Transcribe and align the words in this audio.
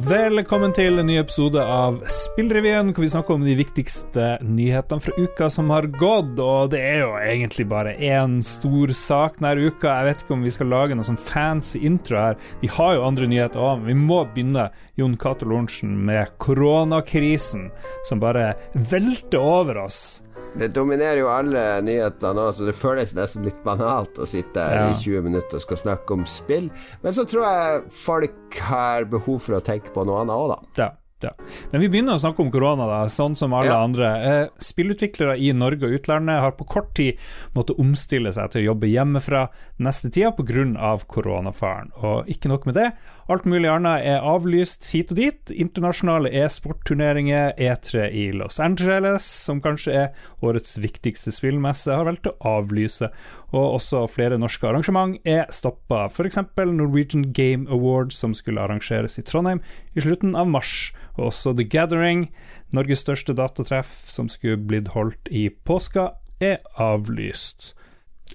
Velkommen 0.00 0.72
til 0.72 0.96
en 0.96 1.04
ny 1.10 1.18
episode 1.20 1.60
av 1.60 1.98
Spillrevyen, 2.08 2.92
hvor 2.94 3.04
vi 3.04 3.10
snakker 3.12 3.36
om 3.36 3.42
de 3.44 3.52
viktigste 3.58 4.38
nyhetene 4.46 5.02
fra 5.04 5.12
uka 5.18 5.48
som 5.52 5.68
har 5.74 5.88
gått. 5.92 6.38
Og 6.40 6.70
det 6.72 6.80
er 6.80 7.02
jo 7.02 7.10
egentlig 7.18 7.66
bare 7.68 7.92
én 7.98 8.38
stor 8.46 8.94
sak 8.96 9.36
denne 9.42 9.68
uka. 9.68 9.92
Jeg 9.92 10.08
vet 10.08 10.24
ikke 10.24 10.34
om 10.38 10.46
vi 10.46 10.54
skal 10.54 10.72
lage 10.72 10.96
noe 10.96 11.04
sånn 11.04 11.20
fancy 11.20 11.82
intro 11.84 12.16
her. 12.16 12.40
Vi 12.62 12.70
har 12.72 12.96
jo 12.96 13.04
andre 13.10 13.28
nyheter 13.28 13.60
òg, 13.60 13.82
men 13.82 13.90
vi 13.90 13.98
må 14.00 14.22
begynne 14.30 14.70
Jon 14.96 15.18
Cato 15.20 15.48
Lorentzen 15.50 15.92
med 16.08 16.32
koronakrisen, 16.40 17.68
som 18.08 18.24
bare 18.24 18.54
velter 18.72 19.44
over 19.44 19.84
oss. 19.84 20.22
Det 20.58 20.68
dominerer 20.74 21.20
jo 21.22 21.28
alle 21.30 21.60
nyheter 21.86 22.34
nå, 22.34 22.48
så 22.52 22.66
det 22.66 22.74
føles 22.74 23.14
nesten 23.14 23.44
litt 23.46 23.60
banalt 23.64 24.18
å 24.18 24.26
sitte 24.26 24.60
her 24.60 24.76
Ja. 24.80 24.88
i 24.90 24.94
20 24.98 25.22
minutter 25.22 25.56
og 25.56 25.62
skal 25.62 25.76
snakke 25.76 26.10
om 26.16 26.24
spill. 26.26 26.70
Men 27.02 27.12
så 27.12 27.24
tror 27.28 27.44
jeg 27.46 27.82
folk 27.90 28.58
har 28.70 29.04
behov 29.04 29.38
for 29.40 29.60
å 29.60 29.62
tenke 29.62 29.92
på 29.94 30.04
noe 30.04 30.20
annet 30.24 30.34
òg, 30.34 30.48
da. 30.56 30.58
Ja, 30.82 30.90
ja. 31.22 31.30
Men 31.72 31.80
vi 31.84 31.88
begynner 31.88 32.14
å 32.16 32.20
snakke 32.22 32.40
om 32.44 32.50
korona, 32.50 32.86
da, 32.86 33.00
sånn 33.12 33.36
som 33.36 33.52
alle 33.54 33.70
Ja. 33.70 33.82
andre. 33.84 34.06
Eh, 34.20 34.48
spillutviklere 34.58 35.38
i 35.38 35.52
Norge 35.52 35.84
og 35.86 35.92
utlandet 36.00 36.40
har 36.40 36.52
på 36.52 36.66
kort 36.66 36.94
tid 36.94 37.18
måttet 37.54 37.78
omstille 37.78 38.32
seg 38.32 38.50
til 38.50 38.62
å 38.62 38.74
jobbe 38.74 38.88
hjemmefra 38.90 39.48
neste 39.78 40.10
tida 40.10 40.32
pga. 40.32 40.98
koronafaren. 41.06 41.90
Og 42.02 42.26
ikke 42.26 42.48
nok 42.48 42.66
med 42.66 42.74
det, 42.74 42.92
alt 43.28 43.44
mulig 43.44 43.68
annet 43.70 44.04
er 44.04 44.20
avlyst 44.20 44.90
hit 44.92 45.12
og 45.12 45.16
dit. 45.16 45.50
Internasjonale 45.50 46.30
e-sportturneringer, 46.32 47.52
E3 47.58 48.08
i 48.12 48.30
Los 48.32 48.58
Angeles, 48.60 49.22
som 49.24 49.60
kanskje 49.60 49.92
er 49.94 50.08
årets 50.42 50.76
viktigste 50.80 51.32
spillmesse, 51.34 51.92
har 51.94 52.04
valgt 52.08 52.26
å 52.30 52.34
avlyse. 52.44 53.10
Og 53.52 53.76
også 53.80 54.04
flere 54.10 54.38
norske 54.38 54.66
arrangement 54.68 55.18
er 55.26 55.46
stoppa, 55.50 56.04
f.eks. 56.08 56.38
Norwegian 56.70 57.32
Game 57.32 57.66
Awards, 57.70 58.16
som 58.16 58.34
skulle 58.34 58.62
arrangeres 58.62 59.18
i 59.18 59.22
Trondheim 59.26 59.60
i 59.96 60.00
slutten 60.04 60.36
av 60.38 60.46
mars. 60.50 60.92
Og 61.18 61.30
også 61.30 61.54
The 61.58 61.66
Gathering, 61.66 62.28
Norges 62.76 63.02
største 63.04 63.34
datatreff, 63.36 63.92
som 64.10 64.28
skulle 64.30 64.60
blitt 64.60 64.92
holdt 64.94 65.30
i 65.30 65.48
påska, 65.50 66.10
er 66.40 66.60
avlyst. 66.80 67.72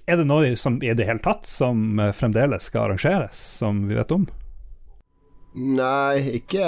Er 0.06 0.20
det 0.20 0.26
noe 0.28 0.52
som 0.60 0.76
i 0.84 0.92
det 0.94 1.06
hele 1.08 1.22
tatt 1.24 1.48
som 1.48 1.98
eh, 1.98 2.12
fremdeles 2.14 2.68
skal 2.68 2.90
arrangeres, 2.90 3.38
som 3.62 3.86
vi 3.88 3.96
vet 3.96 4.12
om? 4.12 4.26
Nei, 5.56 6.20
ikke 6.36 6.66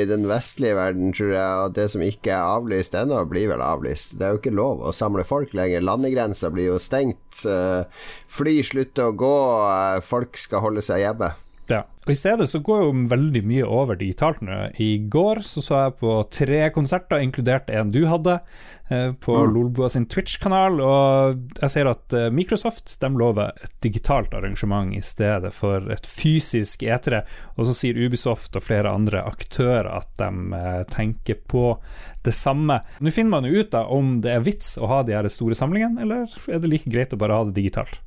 i 0.00 0.04
den 0.08 0.22
vestlige 0.24 0.72
verden, 0.78 1.10
tror 1.12 1.34
jeg. 1.34 1.56
Og 1.66 1.74
det 1.76 1.84
som 1.92 2.00
ikke 2.00 2.32
er 2.32 2.54
avlyst 2.54 2.94
ennå, 2.96 3.18
blir 3.28 3.50
vel 3.50 3.60
avlyst. 3.60 4.14
Det 4.16 4.24
er 4.24 4.32
jo 4.32 4.40
ikke 4.40 4.54
lov 4.56 4.80
å 4.88 4.94
samle 4.96 5.26
folk 5.28 5.52
lenger. 5.58 5.84
Landegrensa 5.84 6.48
blir 6.54 6.70
jo 6.70 6.78
stengt. 6.80 7.42
eh, 7.44 7.84
Fly 8.32 8.62
slutter 8.64 9.10
å 9.10 9.16
gå. 9.20 9.34
eh, 9.68 10.00
Folk 10.00 10.40
skal 10.40 10.64
holde 10.64 10.80
seg 10.80 11.04
hjemme. 11.04 11.34
Ja. 11.70 11.84
Og 12.06 12.14
I 12.14 12.16
stedet 12.16 12.48
så 12.48 12.58
går 12.64 12.80
jo 12.82 12.92
veldig 13.10 13.42
mye 13.46 13.66
over 13.68 13.98
digitalt 14.00 14.40
nå. 14.42 14.56
I 14.80 15.04
går 15.12 15.42
så 15.46 15.62
så 15.62 15.76
jeg 15.84 15.98
på 16.00 16.14
tre 16.32 16.60
konserter, 16.74 17.20
inkludert 17.22 17.68
en 17.70 17.92
du 17.94 18.00
hadde, 18.08 18.38
eh, 18.90 19.12
på 19.12 19.36
Mm. 19.36 19.52
Lolbua 19.54 19.88
sin 19.88 20.06
Twitch-kanal. 20.06 20.80
Og 20.80 21.60
jeg 21.60 21.70
ser 21.70 21.86
at 21.86 22.12
eh, 22.16 22.30
Microsoft 22.34 22.96
de 23.00 23.10
lover 23.14 23.52
et 23.62 23.76
digitalt 23.84 24.34
arrangement 24.34 24.90
i 24.96 25.00
stedet 25.04 25.52
for 25.52 25.86
et 25.92 26.08
fysisk 26.08 26.82
etere. 26.82 27.22
Og 27.56 27.68
så 27.68 27.76
sier 27.76 28.00
Ubisoft 28.00 28.56
og 28.56 28.66
flere 28.66 28.90
andre 28.90 29.22
aktører 29.22 29.92
at 30.00 30.10
de 30.18 30.30
eh, 30.56 30.82
tenker 30.90 31.38
på 31.46 31.76
det 32.24 32.34
samme. 32.34 32.80
Nå 33.00 33.12
finner 33.14 33.36
man 33.38 33.44
jo 33.46 33.60
ut 33.60 33.70
da 33.70 33.84
om 33.86 34.18
det 34.24 34.34
er 34.34 34.44
vits 34.44 34.74
å 34.80 34.88
ha 34.90 35.02
de 35.04 35.14
her 35.14 35.28
store 35.28 35.54
samlingene, 35.54 36.02
eller 36.02 36.26
er 36.50 36.58
det 36.58 36.68
like 36.68 36.90
greit 36.90 37.12
å 37.14 37.20
bare 37.20 37.36
ha 37.38 37.44
det 37.46 37.60
digitalt? 37.60 38.00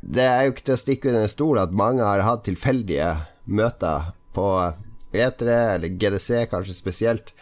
Det 0.00 0.24
er 0.24 0.46
jo 0.46 0.54
ikke 0.54 0.68
til 0.68 0.76
å 0.76 0.80
stikke 0.80 1.10
under 1.10 1.26
en 1.26 1.32
stol 1.32 1.60
at 1.60 1.76
mange 1.76 2.06
har 2.06 2.24
hatt 2.24 2.46
tilfeldige 2.48 3.10
møter 3.50 4.12
på 4.34 4.46
E3 5.12 5.56
eller 5.74 5.98
GDC 6.00 6.46
kanskje 6.50 6.76
spesielt, 6.76 7.32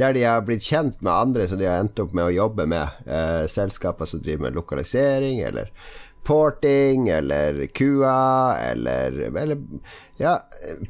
der 0.00 0.14
de 0.16 0.24
har 0.24 0.44
blitt 0.46 0.64
kjent 0.64 1.00
med 1.02 1.12
andre 1.12 1.46
som 1.48 1.60
de 1.60 1.68
har 1.68 1.82
endt 1.82 2.00
opp 2.02 2.14
med 2.16 2.28
å 2.28 2.34
jobbe 2.34 2.66
med. 2.70 3.00
Eh, 3.06 3.44
selskaper 3.50 4.08
som 4.08 4.22
driver 4.24 4.48
med 4.48 4.58
lokalisering 4.58 5.42
eller 5.46 5.72
porting 6.28 7.08
eller 7.08 7.66
QA 7.72 8.56
eller, 8.70 9.20
eller 9.28 9.58
ja, 10.20 10.38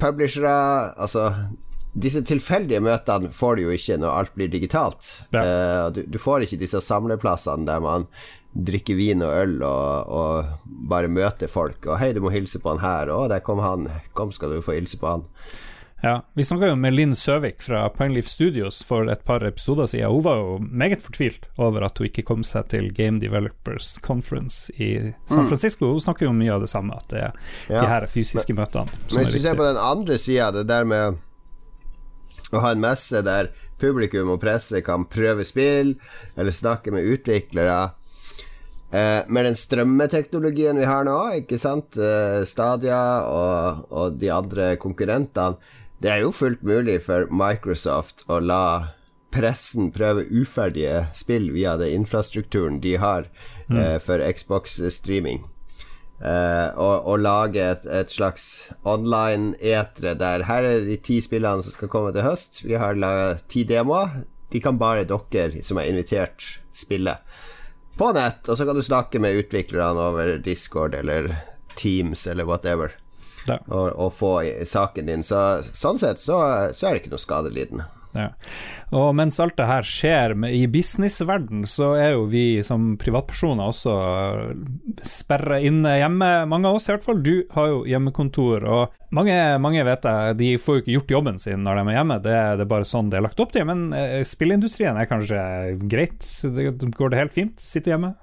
publishere. 0.01 0.55
Altså 0.99 1.31
disse 1.99 2.23
tilfeldige 2.27 2.83
møtene 2.85 3.31
får 3.35 3.57
du 3.57 3.65
jo 3.65 3.75
ikke 3.75 3.99
når 3.99 4.17
alt 4.21 4.35
blir 4.37 4.51
digitalt. 4.53 5.09
Ja. 5.35 5.43
Eh, 5.43 5.85
du, 5.97 6.03
du 6.07 6.19
får 6.21 6.47
ikke 6.47 6.61
disse 6.61 6.83
samleplassene 6.85 7.67
der 7.69 7.83
man 7.83 8.07
drikker 8.59 8.97
vin 8.99 9.23
og 9.23 9.31
øl 9.33 9.63
og, 9.63 10.09
og 10.09 10.75
bare 10.91 11.09
møte 11.09 11.49
folk. 11.49 11.87
Og 11.87 11.99
'hei, 11.99 12.13
du 12.13 12.21
må 12.21 12.33
hilse 12.35 12.59
på 12.59 12.75
han 12.75 12.83
her', 12.83 13.13
'å, 13.13 13.29
der 13.31 13.41
kom 13.41 13.59
han', 13.63 13.89
'kom, 14.15 14.33
skal 14.33 14.51
du 14.51 14.63
få 14.63 14.75
hilse 14.75 14.99
på 14.99 15.07
han'. 15.07 15.25
Ja, 16.03 16.21
Vi 16.35 16.45
snakka 16.45 16.69
jo 16.69 16.77
med 16.77 16.95
Linn 16.95 17.15
Søvik 17.15 17.63
fra 17.63 17.89
Pineleaf 17.91 18.27
Studios 18.31 18.85
for 18.87 19.11
et 19.11 19.25
par 19.25 19.43
episoder 19.43 19.87
siden. 19.87 20.13
Hun 20.13 20.23
var 20.23 20.37
jo 20.37 20.59
meget 20.63 21.03
fortvilt 21.03 21.49
over 21.59 21.83
at 21.85 21.99
hun 21.99 22.07
ikke 22.07 22.23
kom 22.23 22.45
seg 22.47 22.69
til 22.69 22.93
Game 22.95 23.19
Developers 23.19 23.99
Conference 24.03 24.71
i 24.79 25.13
San 25.27 25.49
Francisco. 25.49 25.91
Hun 25.91 26.01
snakker 26.01 26.27
jo 26.29 26.33
mye 26.33 26.55
av 26.55 26.61
det 26.63 26.71
samme, 26.71 26.95
at 26.95 27.09
det 27.09 27.19
er 27.19 27.33
Ja. 27.69 27.81
de 27.81 27.87
her 27.87 28.07
fysiske 28.07 28.55
møtene 28.55 28.87
som 29.09 29.17
Men 29.19 29.27
er 29.27 29.31
hvis 29.31 29.43
du 29.43 29.49
ser 29.49 29.55
på 29.59 29.67
den 29.67 29.77
andre 29.77 30.19
sida, 30.19 30.53
det 30.53 30.67
der 30.69 30.85
med 30.85 31.19
å 32.53 32.61
ha 32.61 32.71
en 32.71 32.81
messe 32.81 33.23
der 33.25 33.51
publikum 33.81 34.31
og 34.31 34.41
presse 34.41 34.81
kan 34.85 35.05
prøve 35.05 35.45
spill, 35.45 35.97
eller 36.37 36.53
snakke 36.53 36.93
med 36.93 37.05
utviklere 37.11 37.91
eh, 38.91 39.25
Med 39.29 39.49
den 39.49 39.59
strømmeteknologien 39.59 40.79
vi 40.79 40.87
har 40.89 41.05
nå, 41.09 41.19
ikke 41.43 41.59
sant, 41.61 41.97
eh, 41.97 42.45
Stadia 42.49 43.03
og, 43.29 43.89
og 43.91 44.19
de 44.21 44.33
andre 44.35 44.75
konkurrentene, 44.81 45.59
det 45.99 46.13
er 46.13 46.23
jo 46.23 46.31
fullt 46.31 46.63
mulig 46.63 47.01
for 47.03 47.27
Microsoft 47.35 48.23
å 48.31 48.39
la 48.39 48.95
pressen 49.35 49.91
prøve 49.93 50.25
uferdige 50.31 51.09
spill 51.17 51.51
via 51.53 51.77
den 51.77 52.01
infrastrukturen 52.01 52.79
de 52.81 52.95
har 53.03 53.27
eh, 53.71 53.99
for 54.03 54.23
Xbox-streaming. 54.23 55.43
Eh, 56.19 56.69
og, 56.75 57.07
og 57.07 57.21
lage 57.23 57.63
et, 57.63 57.85
et 57.95 58.11
slags 58.11 58.69
online-etere 58.83 60.17
der 60.19 60.43
Her 60.49 60.67
er 60.67 60.81
de 60.83 60.97
ti 60.99 61.21
spillene 61.23 61.63
som 61.63 61.75
skal 61.75 61.91
komme 61.93 62.11
til 62.15 62.27
høst. 62.27 62.65
Vi 62.65 62.75
har 62.75 62.99
laga 62.99 63.37
ti 63.47 63.63
demoer. 63.69 64.25
De 64.51 64.63
kan 64.65 64.81
bare 64.81 65.07
dere 65.07 65.63
som 65.63 65.79
er 65.79 65.91
invitert, 65.93 66.43
spille 66.75 67.19
på 67.99 68.13
nett. 68.17 68.49
Og 68.49 68.59
så 68.59 68.67
kan 68.67 68.79
du 68.79 68.85
snakke 68.85 69.21
med 69.23 69.37
utviklerne 69.43 70.09
over 70.11 70.37
Discord 70.45 70.95
eller 70.95 71.31
Teams 71.79 72.27
eller 72.27 72.49
whatever. 72.49 72.95
Og, 73.49 73.93
og 73.93 74.13
få 74.13 74.33
saken 74.69 75.09
din. 75.09 75.25
Så, 75.25 75.61
sånn 75.73 76.01
sett 76.01 76.21
så, 76.21 76.39
så 76.77 76.89
er 76.89 76.95
det 76.95 77.05
ikke 77.05 77.15
noe 77.15 77.23
skadelidende. 77.23 77.89
Ja. 78.19 78.29
Og 78.99 79.13
mens 79.17 79.39
alt 79.43 79.57
det 79.59 79.69
her 79.69 79.87
skjer 79.87 80.35
med, 80.39 80.55
i 80.57 80.67
businessverden, 80.71 81.65
så 81.69 81.93
er 81.99 82.15
jo 82.17 82.27
vi 82.31 82.61
som 82.67 82.91
privatpersoner 83.01 83.69
også 83.69 83.95
sperra 85.07 85.61
inne 85.65 85.99
hjemme. 86.01 86.31
Mange 86.51 86.71
av 86.71 86.79
oss 86.79 86.89
i 86.89 86.95
hvert 86.95 87.07
fall. 87.07 87.23
Du 87.25 87.43
har 87.55 87.73
jo 87.73 87.83
hjemmekontor, 87.89 88.65
og 88.69 89.13
mange, 89.15 89.37
mange 89.63 89.85
vet 89.87 90.09
jeg, 90.09 90.39
de 90.41 90.53
får 90.61 90.79
jo 90.79 90.85
ikke 90.85 90.97
gjort 90.97 91.15
jobben 91.19 91.43
sin 91.43 91.65
når 91.67 91.81
de 91.81 91.85
er 91.85 91.99
hjemme. 92.01 92.23
Det, 92.25 92.39
det 92.61 92.65
er 92.67 92.73
bare 92.77 92.89
sånn 92.89 93.13
det 93.13 93.21
er 93.21 93.29
lagt 93.29 93.43
opp 93.45 93.55
til. 93.55 93.69
Men 93.69 93.91
eh, 93.97 94.23
spillindustrien 94.29 94.99
er 94.99 95.11
kanskje 95.11 95.43
greit? 95.89 96.25
Det, 96.55 96.73
går 96.97 97.13
det 97.13 97.23
helt 97.23 97.37
fint? 97.37 97.61
Sitte 97.63 97.95
hjemme? 97.95 98.15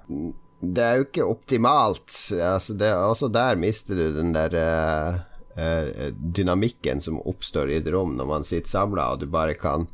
Det 0.60 0.82
er 0.82 1.00
jo 1.00 1.06
ikke 1.06 1.28
optimalt. 1.28 2.10
Altså 2.32 2.76
det, 2.78 2.92
også 2.94 3.28
der 3.32 3.58
mister 3.60 3.98
du 3.98 4.06
den 4.16 4.32
der 4.36 4.56
eh, 4.56 5.16
eh, 5.16 5.24
dynamikken 5.56 7.00
som 7.00 7.16
oppstår 7.24 7.70
i 7.72 7.78
et 7.78 7.86
rom 7.88 8.10
når 8.18 8.26
man 8.28 8.44
sitter 8.44 8.68
samla, 8.68 9.06
og 9.14 9.22
du 9.22 9.30
bare 9.32 9.54
kan 9.56 9.86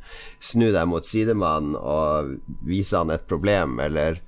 snu 0.43 0.73
deg 0.75 0.89
mot 0.91 1.07
sidemannen 1.07 1.77
og 1.79 2.33
vise 2.67 2.99
han 2.99 3.15
et 3.15 3.29
problem, 3.31 3.79
eller 3.85 4.19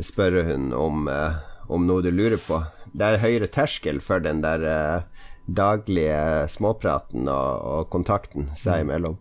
spørre 0.00 0.42
hun 0.42 0.72
om, 0.72 1.08
eh, 1.08 1.32
om 1.68 1.86
noe 1.86 2.02
du 2.02 2.10
lurer 2.10 2.40
på. 2.40 2.62
Det 2.92 3.06
er 3.06 3.22
høyere 3.22 3.48
terskel 3.48 4.00
for 4.00 4.20
den 4.20 4.42
der 4.42 4.64
eh, 4.64 5.26
daglige 5.46 6.48
småpraten 6.48 7.28
og, 7.28 7.66
og 7.74 7.90
kontakten 7.90 8.50
seg 8.56 8.84
imellom. 8.84 9.18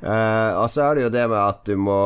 Eh, 0.00 0.52
og 0.56 0.68
så 0.70 0.88
er 0.88 0.94
det 0.96 1.04
jo 1.04 1.14
det 1.16 1.26
med 1.28 1.40
at 1.40 1.64
du 1.68 1.76
må 1.76 2.00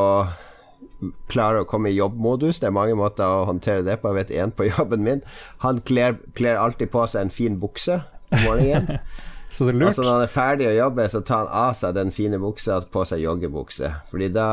klare 1.30 1.62
å 1.62 1.68
komme 1.68 1.90
i 1.90 1.98
jobbmodus. 1.98 2.60
Det 2.60 2.70
er 2.70 2.74
mange 2.74 2.96
måter 2.98 3.28
å 3.28 3.44
håndtere 3.50 3.84
det 3.86 3.98
på. 4.00 4.10
Jeg 4.10 4.22
vet 4.22 4.34
en 4.40 4.54
på 4.54 4.68
jobben 4.72 5.04
min. 5.06 5.22
Han 5.66 5.82
kler, 5.86 6.18
kler 6.38 6.58
alltid 6.60 6.90
på 6.94 7.06
seg 7.10 7.26
en 7.26 7.34
fin 7.34 7.60
bukse 7.60 8.00
om 8.34 8.44
morgenen. 8.48 8.98
Så 9.54 9.68
det 9.68 9.76
lurt. 9.76 9.92
altså 9.92 10.02
Når 10.02 10.12
han 10.16 10.24
er 10.24 10.32
ferdig 10.32 10.66
å 10.66 10.74
jobbe, 10.74 11.04
så 11.10 11.20
tar 11.22 11.44
han 11.44 11.52
av 11.68 11.76
seg 11.78 11.94
den 11.94 12.10
fine 12.14 12.40
buksa 12.42 12.80
og 12.80 12.88
på 12.94 13.04
seg 13.06 13.22
joggebukse. 13.22 13.92
Fordi 14.10 14.32
da 14.34 14.48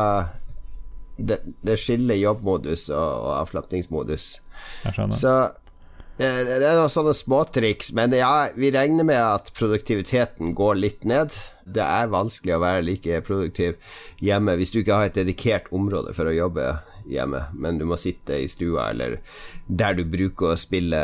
Det, 1.18 1.38
det 1.62 1.76
skiller 1.78 2.18
jobbmodus 2.18 2.88
og, 2.90 3.10
og 3.26 3.32
avslapningsmodus. 3.40 4.28
Så 5.14 5.34
eh, 6.18 6.40
det 6.48 6.64
er 6.66 6.80
noen 6.80 6.90
sånne 6.90 7.14
småtriks, 7.14 7.92
men 7.98 8.16
ja, 8.16 8.48
vi 8.56 8.72
regner 8.74 9.06
med 9.06 9.20
at 9.22 9.52
produktiviteten 9.58 10.56
går 10.58 10.80
litt 10.80 11.06
ned. 11.06 11.36
Det 11.66 11.84
er 11.84 12.10
vanskelig 12.14 12.56
å 12.56 12.64
være 12.64 12.88
like 12.88 13.22
produktiv 13.28 13.78
hjemme 14.24 14.56
hvis 14.58 14.74
du 14.74 14.80
ikke 14.82 14.98
har 14.98 15.12
et 15.12 15.20
dedikert 15.20 15.70
område 15.76 16.16
for 16.18 16.32
å 16.32 16.34
jobbe 16.34 16.72
hjemme, 17.12 17.44
men 17.54 17.78
du 17.78 17.86
må 17.90 18.00
sitte 18.02 18.40
i 18.42 18.50
stua 18.50 18.90
eller 18.96 19.20
der 19.68 19.98
du 19.98 20.06
bruker 20.08 20.54
å 20.54 20.60
spille 20.60 21.02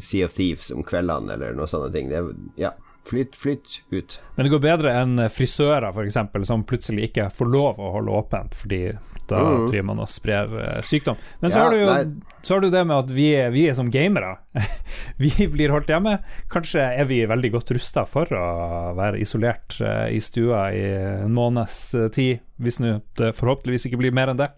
Sea 0.00 0.26
of 0.28 0.34
Thieves 0.34 0.70
om 0.74 0.82
kveldene 0.86 1.36
eller 1.36 1.56
noe 1.58 1.70
sånne 1.70 1.92
ting. 1.94 2.10
Det, 2.10 2.22
ja, 2.60 2.72
Flytt, 3.04 3.36
flytt 3.36 3.82
ut. 3.90 4.22
Men 4.34 4.46
det 4.46 4.50
går 4.50 4.60
bedre 4.64 4.92
enn 4.96 5.18
frisører, 5.28 5.90
f.eks., 5.92 6.46
som 6.48 6.62
plutselig 6.64 7.10
ikke 7.10 7.26
får 7.36 7.50
lov 7.52 7.76
å 7.82 7.90
holde 7.98 8.14
åpent, 8.16 8.56
fordi 8.56 8.94
da 9.28 9.40
mm. 9.40 9.66
driver 9.68 9.86
man 9.90 10.00
og 10.00 10.08
sprer 10.08 10.54
uh, 10.56 10.78
sykdom. 10.88 11.20
Men 11.42 11.52
så, 11.52 11.58
ja, 11.58 11.64
har 11.66 11.74
du 11.74 11.82
jo, 11.82 12.30
så 12.40 12.56
har 12.56 12.64
du 12.64 12.70
det 12.72 12.84
med 12.88 12.96
at 12.96 13.12
vi 13.12 13.28
er, 13.36 13.52
vi 13.52 13.66
er 13.68 13.76
som 13.76 13.92
gamere. 13.92 14.38
vi 15.20 15.48
blir 15.52 15.74
holdt 15.74 15.92
hjemme. 15.92 16.16
Kanskje 16.52 16.86
er 16.96 17.08
vi 17.10 17.20
veldig 17.28 17.52
godt 17.58 17.74
rusta 17.76 18.06
for 18.08 18.32
å 18.40 18.48
være 18.96 19.20
isolert 19.20 19.76
uh, 19.84 20.08
i 20.08 20.20
stua 20.24 20.70
i 20.72 20.84
en 21.28 21.36
måneds 21.36 21.80
tid, 22.16 22.40
hvis 22.56 22.80
nå 22.80 22.98
det 23.20 23.34
forhåpentligvis 23.36 23.90
ikke 23.90 24.00
blir 24.00 24.16
mer 24.16 24.32
enn 24.32 24.40
det. 24.40 24.48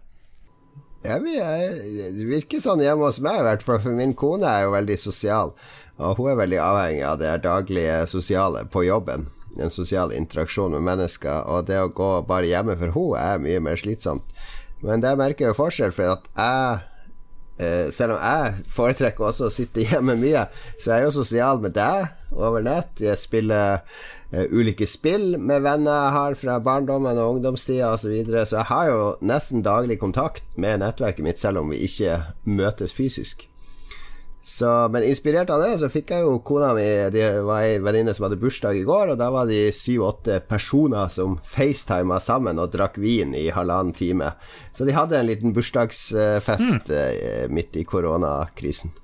Vi 1.23 1.37
er, 1.39 1.77
det 2.17 2.27
virker 2.29 2.63
sånn 2.63 2.83
hjemme 2.83 3.07
hos 3.07 3.21
meg, 3.25 3.41
i 3.41 3.47
hvert 3.47 3.65
fall, 3.65 3.81
for 3.85 3.95
min 3.97 4.15
kone 4.19 4.49
er 4.49 4.67
jo 4.67 4.75
veldig 4.75 4.99
sosial. 5.01 5.55
Og 5.97 6.19
hun 6.19 6.33
er 6.33 6.41
veldig 6.43 6.59
avhengig 6.61 7.05
av 7.09 7.21
det 7.23 7.33
daglige 7.47 8.03
sosiale 8.11 8.67
på 8.73 8.85
jobben. 8.85 9.29
En 9.57 9.73
sosial 9.73 10.13
interaksjon 10.13 10.75
med 10.77 10.85
mennesker. 10.85 11.47
Og 11.49 11.69
det 11.71 11.79
å 11.81 11.93
gå 11.93 12.11
bare 12.29 12.51
hjemme 12.51 12.77
for 12.77 12.93
henne 12.93 13.23
er 13.23 13.41
mye 13.47 13.63
mer 13.65 13.81
slitsomt. 13.81 14.37
Men 14.85 15.01
der 15.01 15.17
merker 15.17 15.49
jeg 15.49 15.57
forskjell, 15.57 15.95
for 15.97 16.19
at 16.19 16.29
jeg 16.37 16.85
eh, 17.65 17.89
selv 17.95 18.19
om 18.19 18.21
jeg 18.21 18.69
foretrekker 18.77 19.31
også 19.31 19.49
å 19.49 19.55
sitte 19.55 19.87
hjemme 19.89 20.19
mye, 20.21 20.47
så 20.77 20.93
er 20.93 21.05
jeg 21.05 21.11
jo 21.11 21.19
sosial 21.23 21.63
med 21.65 21.77
deg 21.79 22.11
over 22.35 22.65
nett. 22.65 23.03
Jeg 23.03 23.19
spiller 23.21 23.83
uh, 24.33 24.45
ulike 24.51 24.89
spill 24.89 25.37
med 25.39 25.65
venner 25.67 26.07
jeg 26.07 26.15
har 26.19 26.39
fra 26.41 26.61
barndommen 26.61 27.19
og 27.19 27.37
ungdomstida 27.37 27.93
osv. 27.93 28.07
Så, 28.07 28.15
videre. 28.15 28.47
så 28.47 28.61
jeg 28.61 28.71
har 28.73 28.93
jo 28.93 29.03
nesten 29.27 29.67
daglig 29.67 30.01
kontakt 30.03 30.57
med 30.57 30.81
nettverket 30.83 31.27
mitt, 31.27 31.43
selv 31.43 31.63
om 31.63 31.75
vi 31.75 31.85
ikke 31.87 32.21
møtes 32.45 32.97
fysisk. 32.97 33.47
Så, 34.47 34.89
men 34.95 35.03
inspirert 35.03 35.51
av 35.51 35.59
det, 35.59 35.73
så 35.81 35.89
fikk 35.91 36.13
jeg 36.15 36.23
jo 36.23 36.37
kona 36.47 36.69
mi 36.77 36.85
Det 37.11 37.25
var 37.43 37.65
ei 37.67 37.81
venninne 37.83 38.13
som 38.15 38.29
hadde 38.29 38.39
bursdag 38.39 38.79
i 38.79 38.85
går, 38.87 39.11
og 39.11 39.19
da 39.19 39.27
var 39.35 39.49
de 39.51 39.73
syv-åtte 39.75 40.37
personer 40.47 41.11
som 41.11 41.35
facetima 41.43 42.21
sammen 42.23 42.63
og 42.63 42.71
drakk 42.77 43.01
vin 43.03 43.35
i 43.35 43.49
halvannen 43.51 43.91
time. 43.91 44.31
Så 44.71 44.87
de 44.87 44.95
hadde 44.95 45.19
en 45.19 45.27
liten 45.27 45.57
bursdagsfest 45.57 46.95
mm. 46.95 47.51
midt 47.59 47.81
i 47.83 47.83
koronakrisen. 47.91 48.95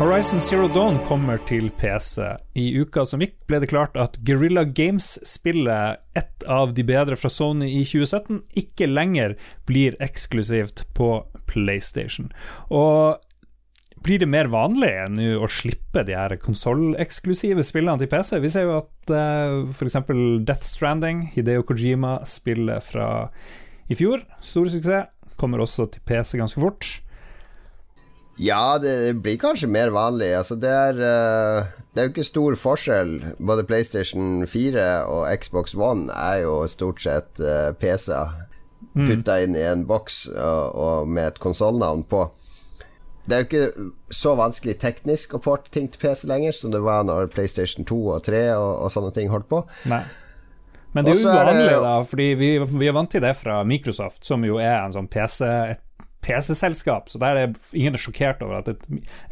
Horizon 0.00 0.40
Zero 0.40 0.64
Dawn 0.72 0.94
kommer 1.04 1.36
til 1.44 1.66
PC. 1.76 2.24
I 2.56 2.70
uka 2.80 3.02
som 3.04 3.20
gikk, 3.20 3.34
ble 3.44 3.58
det 3.60 3.68
klart 3.68 3.98
at 4.00 4.14
Guerrilla 4.24 4.62
Games-spillet, 4.64 6.00
ett 6.16 6.46
av 6.48 6.72
de 6.72 6.86
bedre 6.88 7.18
fra 7.20 7.28
Sony 7.28 7.68
i 7.68 7.82
2017, 7.84 8.38
ikke 8.62 8.88
lenger 8.88 9.34
blir 9.68 9.98
eksklusivt 10.00 10.86
på 10.96 11.10
PlayStation. 11.52 12.30
Og 12.72 13.20
blir 14.00 14.22
det 14.22 14.30
mer 14.32 14.48
vanlig 14.48 14.94
nå 15.12 15.34
å 15.36 15.50
slippe 15.52 16.06
de 16.08 16.16
her 16.16 16.32
konsolleksklusive 16.40 17.60
spillene 17.68 18.00
til 18.00 18.08
PC? 18.08 18.38
Vi 18.40 18.54
ser 18.56 18.70
jo 18.70 18.78
at 18.78 19.12
uh, 19.12 19.20
eh, 19.20 19.76
f.eks. 19.76 20.00
Death 20.48 20.64
Stranding, 20.64 21.26
Hideo 21.36 21.68
Kojima-spillet 21.68 22.88
fra 22.88 23.10
i 23.92 24.00
fjor, 24.00 24.24
stor 24.40 24.72
suksess, 24.72 25.12
kommer 25.36 25.60
også 25.60 25.90
til 25.92 26.08
PC 26.08 26.40
ganske 26.40 26.64
fort. 26.64 26.88
Ja, 28.36 28.78
det 28.78 29.14
blir 29.22 29.38
kanskje 29.40 29.68
mer 29.68 29.90
vanlig. 29.94 30.30
Altså, 30.36 30.56
det, 30.56 30.70
er, 30.70 31.00
uh, 31.00 31.66
det 31.92 32.00
er 32.00 32.08
jo 32.08 32.12
ikke 32.14 32.24
stor 32.24 32.56
forskjell. 32.56 33.14
Både 33.38 33.66
PlayStation 33.68 34.46
4 34.48 34.86
og 35.10 35.26
Xbox 35.42 35.74
One 35.74 36.08
er 36.14 36.44
jo 36.46 36.62
stort 36.70 37.02
sett 37.04 37.42
uh, 37.42 37.68
eh, 37.68 37.72
PC-er 37.80 38.30
mm. 38.94 39.10
inn 39.44 39.58
i 39.58 39.66
en 39.68 39.84
boks 39.88 40.26
og, 40.32 40.62
og 40.74 41.08
med 41.08 41.34
et 41.34 41.42
konsollnavn 41.42 42.06
på. 42.08 42.28
Det 43.28 43.36
er 43.36 43.44
jo 43.44 43.48
ikke 43.50 43.90
så 44.16 44.32
vanskelig 44.38 44.78
teknisk 44.82 45.36
å 45.36 45.42
porte 45.44 45.70
ting 45.74 45.86
til 45.92 46.00
PC 46.02 46.24
lenger 46.30 46.56
som 46.56 46.72
det 46.72 46.80
var 46.82 47.04
når 47.06 47.28
PlayStation 47.30 47.86
2 47.86 48.00
og 48.16 48.24
3 48.26 48.40
og, 48.56 48.70
og 48.86 48.90
sånne 48.94 49.12
ting 49.14 49.30
holdt 49.30 49.46
på. 49.52 49.60
Nei. 49.92 50.02
Men 50.96 51.06
det 51.06 51.12
er 51.12 51.20
jo 51.20 51.30
uvanlig, 51.30 51.74
da, 51.84 51.92
fordi 52.02 52.26
vi, 52.34 52.48
vi, 52.64 52.88
er 52.88 52.96
vant 52.96 53.12
til 53.12 53.22
det 53.22 53.36
fra 53.38 53.60
Microsoft, 53.62 54.24
som 54.26 54.42
jo 54.42 54.58
er 54.58 54.80
en 54.80 54.96
sånn 54.96 55.06
PC, 55.10 55.46
et 55.76 55.84
PC-selskap, 56.24 57.08
så 57.10 57.20
der 57.22 57.38
er 57.38 57.54
ingen 57.72 57.96
er 57.96 58.02
sjokkert 58.02 58.42
over 58.44 58.60
at 58.60 58.68
et 58.72 58.82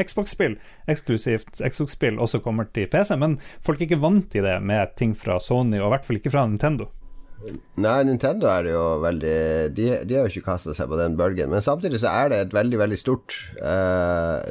Xbox-spill, 0.03 0.57
eksklusivt 0.89 1.61
Xbox-spill, 1.61 2.21
også 2.21 2.41
kommer 2.45 2.69
til 2.73 2.89
PC. 2.91 3.15
Men 3.21 3.39
folk 3.65 3.81
er 3.81 3.91
ikke 3.91 4.03
vant 4.05 4.31
til 4.33 4.47
det 4.47 4.59
med 4.65 4.97
ting 4.97 5.17
fra 5.17 5.41
Sony, 5.43 5.79
og 5.81 5.91
i 5.91 5.93
hvert 5.97 6.09
fall 6.09 6.21
ikke 6.21 6.33
fra 6.35 6.47
Nintendo. 6.49 6.89
Nei, 7.79 7.99
Nintendo 8.03 8.49
er 8.51 8.65
det 8.67 8.73
jo 8.73 8.87
veldig 8.99 9.35
De, 9.77 9.85
de 10.03 10.17
har 10.17 10.25
jo 10.27 10.33
ikke 10.33 10.49
kasta 10.49 10.73
seg 10.75 10.89
på 10.91 10.99
den 10.99 11.15
bølgen. 11.19 11.53
Men 11.53 11.63
samtidig 11.63 12.01
så 12.03 12.11
er 12.11 12.33
det 12.33 12.41
et 12.43 12.57
veldig, 12.57 12.81
veldig 12.81 12.99
stort 12.99 13.37
uh, 13.63 14.43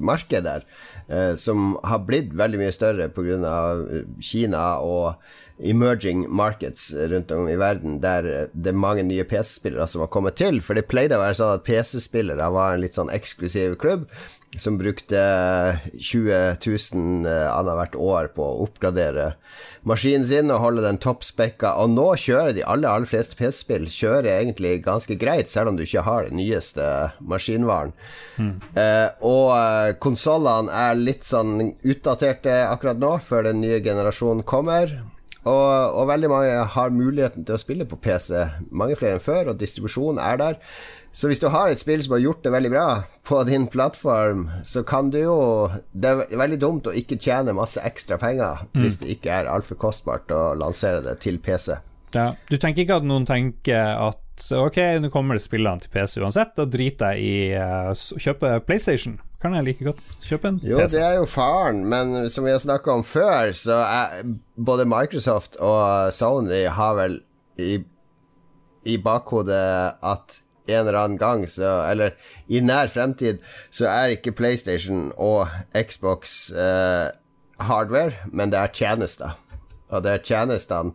marked 0.00 0.46
der, 0.46 0.64
uh, 1.12 1.34
som 1.36 1.74
har 1.84 2.00
blitt 2.08 2.32
veldig 2.36 2.62
mye 2.62 2.72
større 2.74 3.10
pga. 3.12 3.60
Kina 4.24 4.64
og 4.80 5.20
emerging 5.62 6.26
markets 6.30 6.90
rundt 7.12 7.32
om 7.36 7.48
i 7.48 7.58
verden 7.60 8.00
der 8.02 8.28
det 8.52 8.72
er 8.72 8.76
mange 8.76 9.04
nye 9.06 9.26
PC-spillere 9.28 9.86
som 9.90 10.04
har 10.04 10.12
kommet 10.12 10.38
til. 10.40 10.60
For 10.64 10.78
det 10.78 10.88
pleide 10.90 11.18
å 11.18 11.24
være 11.24 11.38
sånn 11.40 11.56
at 11.58 11.66
PC-spillere 11.68 12.50
var 12.54 12.74
en 12.74 12.84
litt 12.84 12.98
sånn 12.98 13.12
eksklusiv 13.12 13.76
klubb 13.80 14.08
som 14.58 14.78
brukte 14.80 15.20
20 16.00 16.56
000 16.66 17.26
annethvert 17.30 17.94
år 17.94 18.30
på 18.34 18.42
å 18.42 18.64
oppgradere 18.64 19.34
maskinen 19.86 20.26
sin 20.26 20.50
og 20.50 20.62
holde 20.64 20.82
den 20.84 20.98
toppspekka. 21.02 21.76
Og 21.82 21.92
nå 21.94 22.08
kjører 22.18 22.56
de 22.56 22.64
aller, 22.66 22.90
aller 22.90 23.08
fleste 23.08 23.38
PC-spill 23.38 23.86
kjører 23.92 24.32
egentlig 24.32 24.80
ganske 24.84 25.14
greit, 25.20 25.50
selv 25.50 25.70
om 25.70 25.78
du 25.78 25.84
ikke 25.86 26.04
har 26.06 26.26
den 26.26 26.40
nyeste 26.40 26.84
maskinvaren. 27.22 27.94
Mm. 28.40 28.52
Eh, 28.74 29.06
og 29.22 29.54
eh, 29.54 29.94
konsollene 30.02 30.82
er 30.88 30.98
litt 30.98 31.26
sånn 31.26 31.72
utdaterte 31.86 32.64
akkurat 32.66 33.00
nå, 33.00 33.16
før 33.22 33.50
den 33.50 33.62
nye 33.62 33.80
generasjonen 33.84 34.42
kommer. 34.42 34.98
Og, 35.48 35.96
og, 35.96 36.04
veldig 36.10 36.28
mange 36.28 36.64
har 36.74 36.92
muligheten 36.92 37.46
til 37.48 37.56
å 37.56 37.60
spille 37.60 37.86
på 37.88 37.96
PC, 37.96 38.42
mange 38.76 38.96
flere 39.00 39.16
enn 39.16 39.24
før, 39.24 39.52
og 39.52 39.60
distribusjonen 39.60 40.20
er 40.20 40.40
der. 40.40 40.58
Så 41.16 41.30
hvis 41.30 41.40
du 41.42 41.48
har 41.50 41.72
et 41.72 41.80
spill 41.80 42.02
som 42.04 42.14
har 42.14 42.22
gjort 42.22 42.44
det 42.44 42.52
veldig 42.54 42.70
bra 42.70 42.86
på 43.26 43.40
din 43.48 43.64
plattform, 43.72 44.44
så 44.64 44.84
kan 44.86 45.08
du 45.10 45.18
jo 45.18 45.38
Det 45.90 46.10
er 46.12 46.38
veldig 46.38 46.58
dumt 46.62 46.86
å 46.86 46.94
ikke 46.94 47.18
tjene 47.18 47.56
masse 47.56 47.82
ekstra 47.82 48.18
penger 48.20 48.66
mm. 48.70 48.82
hvis 48.82 49.00
det 49.00 49.16
ikke 49.16 49.40
er 49.40 49.50
altfor 49.50 49.80
kostbart 49.80 50.30
å 50.30 50.52
lansere 50.58 51.02
det 51.02 51.16
til 51.24 51.40
PC. 51.42 51.80
Ja. 52.14 52.30
Du 52.50 52.58
tenker 52.58 52.84
ikke 52.84 53.00
at 53.00 53.06
noen 53.06 53.26
tenker 53.26 53.96
at 53.96 54.46
ok, 54.54 54.78
nå 55.02 55.10
kommer 55.10 55.36
det 55.36 55.44
spillene 55.44 55.82
til 55.82 55.92
PC 55.94 56.20
uansett, 56.22 56.54
da 56.58 56.68
driter 56.68 57.18
jeg 57.18 57.26
i 57.26 57.58
å 57.58 57.94
kjøpe 57.96 58.60
PlayStation? 58.68 59.18
Kan 59.40 59.54
jeg 59.56 59.64
like 59.64 59.84
godt 59.84 60.02
kjøpe 60.26 60.48
en 60.48 60.58
PC. 60.60 60.68
Jo, 60.68 60.82
det 60.92 61.00
er 61.00 61.14
jo 61.16 61.24
faren, 61.28 61.84
men 61.88 62.28
som 62.30 62.44
vi 62.44 62.52
har 62.52 62.60
snakka 62.60 62.92
om 62.92 63.04
før, 63.06 63.52
så 63.56 63.80
er 63.86 64.34
både 64.56 64.88
Microsoft 64.88 65.56
og 65.64 66.12
Sony 66.12 66.66
har 66.68 66.94
vel 66.98 67.20
i, 67.60 67.78
i 68.84 68.96
bakhodet 69.00 69.64
at 70.04 70.40
en 70.70 70.86
eller 70.86 71.00
annen 71.00 71.18
gang, 71.18 71.46
så, 71.48 71.86
eller 71.90 72.10
i 72.48 72.60
nær 72.60 72.90
fremtid, 72.92 73.40
så 73.70 73.88
er 73.88 74.14
ikke 74.14 74.32
PlayStation 74.36 75.08
og 75.16 75.48
Xbox 75.74 76.50
eh, 76.52 77.08
hardware, 77.60 78.12
men 78.32 78.52
det 78.52 78.60
er 78.60 78.74
tjenester. 78.74 79.38
Og 79.90 80.04
det 80.04 80.12
er 80.12 80.22
tjenestene 80.22 80.92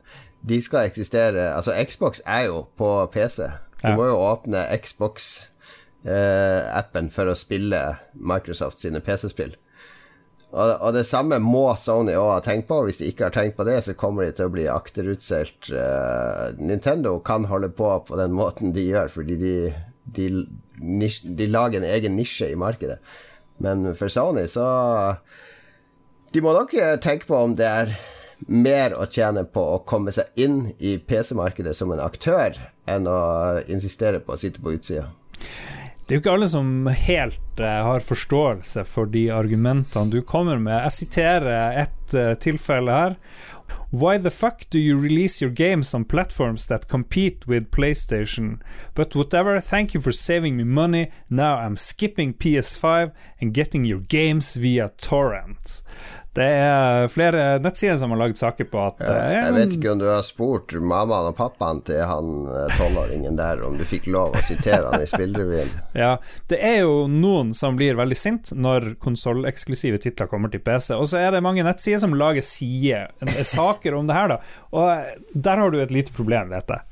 De 0.47 0.61
skal 0.61 0.85
eksistere 0.87 1.49
Altså, 1.51 1.73
Xbox 1.89 2.21
er 2.25 2.45
jo 2.45 2.61
på 2.77 3.09
PC. 3.11 3.49
Du 3.81 3.89
ja. 3.89 3.95
må 3.95 4.05
jo 4.05 4.15
åpne 4.15 4.61
Xbox 4.77 5.47
appen 6.05 7.07
for 7.09 7.31
å 7.31 7.33
spille 7.33 7.79
Microsoft 8.13 8.77
sine 8.77 8.99
PC-spill. 9.01 9.55
Og, 10.55 10.93
det 10.95 11.03
samme 11.03 11.35
må 11.43 11.67
Sony 11.79 12.13
òg 12.15 12.29
ha 12.29 12.41
tenkt 12.43 12.69
på. 12.69 12.77
Hvis 12.85 13.01
de 13.01 13.09
ikke 13.09 13.27
har 13.27 13.35
tenkt 13.35 13.57
på 13.57 13.65
det, 13.67 13.81
så 13.83 13.95
kommer 13.97 14.23
de 14.23 14.35
til 14.37 14.47
å 14.47 14.53
bli 14.53 14.67
akterutseilt. 14.71 15.71
Uh, 15.73 16.55
Nintendo 16.61 17.17
kan 17.19 17.47
holde 17.49 17.73
på 17.75 17.89
på 18.07 18.19
den 18.19 18.35
måten 18.35 18.71
de 18.75 18.85
gjør, 18.87 19.11
fordi 19.11 19.35
de, 19.41 19.55
de, 20.15 20.29
de 20.79 21.49
lager 21.51 21.81
en 21.81 21.89
egen 21.89 22.15
nisje 22.15 22.47
i 22.53 22.59
markedet. 22.59 23.01
Men 23.63 23.89
for 23.95 24.11
Sony 24.11 24.43
så 24.51 24.65
De 26.35 26.41
må 26.43 26.51
nok 26.51 26.73
tenke 26.99 27.23
på 27.29 27.37
om 27.39 27.53
det 27.55 27.67
er 27.67 27.93
mer 28.51 28.91
å 28.99 29.05
tjene 29.07 29.45
på 29.47 29.61
å 29.75 29.83
komme 29.87 30.11
seg 30.11 30.27
inn 30.35 30.73
i 30.83 30.97
PC-markedet 30.99 31.71
som 31.77 31.93
en 31.95 32.03
aktør, 32.03 32.57
enn 32.91 33.07
å 33.07 33.19
insistere 33.71 34.19
på 34.19 34.35
å 34.35 34.39
sitte 34.39 34.59
på 34.59 34.75
utsida. 34.75 35.07
Det 36.05 36.13
er 36.13 36.19
jo 36.19 36.21
ikke 36.21 36.33
alle 36.37 36.47
som 36.51 36.67
helt 36.85 37.61
uh, 37.61 37.65
har 37.65 38.03
forståelse 38.05 38.83
for 38.85 39.09
de 39.09 39.23
argumentene 39.33 40.13
du 40.13 40.19
kommer 40.21 40.59
med. 40.61 40.77
Jeg 40.83 40.93
siterer 40.99 41.79
et 41.81 42.13
uh, 42.13 42.35
tilfelle 42.37 42.93
her. 42.93 43.15
Why 43.89 44.19
the 44.19 44.29
fuck 44.29 44.69
do 44.69 44.77
you 44.77 44.97
release 44.97 45.41
your 45.41 45.49
games 45.49 45.95
on 45.95 46.05
platforms 46.05 46.67
that 46.67 46.87
compete 46.87 47.47
with 47.47 47.71
PlayStation? 47.71 48.59
But 48.93 49.15
whatever, 49.15 49.59
thank 49.59 49.95
you 49.95 50.01
for 50.01 50.11
saving 50.11 50.57
me 50.57 50.63
money. 50.63 51.11
Now 51.29 51.55
I'm 51.57 51.75
skipping 51.75 52.35
PS5 52.35 53.11
and 53.41 53.53
getting 53.53 53.83
your 53.83 54.01
games 54.01 54.57
via 54.57 54.89
torrent. 54.89 55.81
Det 56.35 56.45
er 56.45 57.05
flere 57.07 57.43
nettsider 57.63 57.95
som 57.97 58.11
har 58.11 58.19
lagd 58.19 58.35
saker 58.35 58.67
på 58.67 58.79
at 58.83 59.03
ja, 59.05 59.13
Jeg 59.31 59.53
vet 59.55 59.75
ikke 59.77 59.93
om 59.93 60.01
du 60.01 60.07
har 60.09 60.23
spurt 60.25 60.73
mammaen 60.75 61.29
og 61.29 61.37
pappaen 61.37 61.79
til 61.87 62.01
han 62.03 62.33
eh, 62.51 62.75
tolvåringen 62.75 63.37
der 63.39 63.63
om 63.63 63.77
du 63.79 63.85
fikk 63.87 64.09
lov 64.11 64.35
å 64.35 64.43
sitere 64.43 64.89
han 64.91 65.03
i 65.03 65.07
spillrevyen. 65.09 65.71
Ja, 65.95 66.17
det 66.51 66.57
er 66.59 66.81
jo 66.83 67.05
noen 67.07 67.53
som 67.55 67.77
blir 67.79 67.95
veldig 67.95 68.17
sint 68.19 68.51
når 68.51 68.97
konsolleksklusive 69.03 70.01
titler 70.03 70.27
kommer 70.27 70.51
til 70.51 70.59
PC, 70.65 70.91
og 70.97 71.07
så 71.07 71.21
er 71.23 71.31
det 71.31 71.43
mange 71.45 71.63
nettsider 71.63 72.01
som 72.03 72.17
lager 72.19 72.43
sider, 72.43 73.13
saker 73.47 73.95
om 73.95 74.09
det 74.09 74.17
her, 74.17 74.35
da. 74.35 74.41
Og 74.75 75.39
der 75.47 75.63
har 75.63 75.71
du 75.71 75.79
et 75.79 75.95
lite 75.95 76.11
problem, 76.15 76.51
vet 76.51 76.75
jeg. 76.75 76.83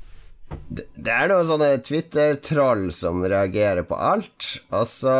Det 0.74 1.12
er 1.12 1.28
noen 1.30 1.46
sånne 1.46 1.68
Twitter-troll 1.84 2.86
som 2.96 3.22
reagerer 3.28 3.84
på 3.88 3.98
alt. 3.98 4.48
Og 4.74 4.86
så 4.88 5.14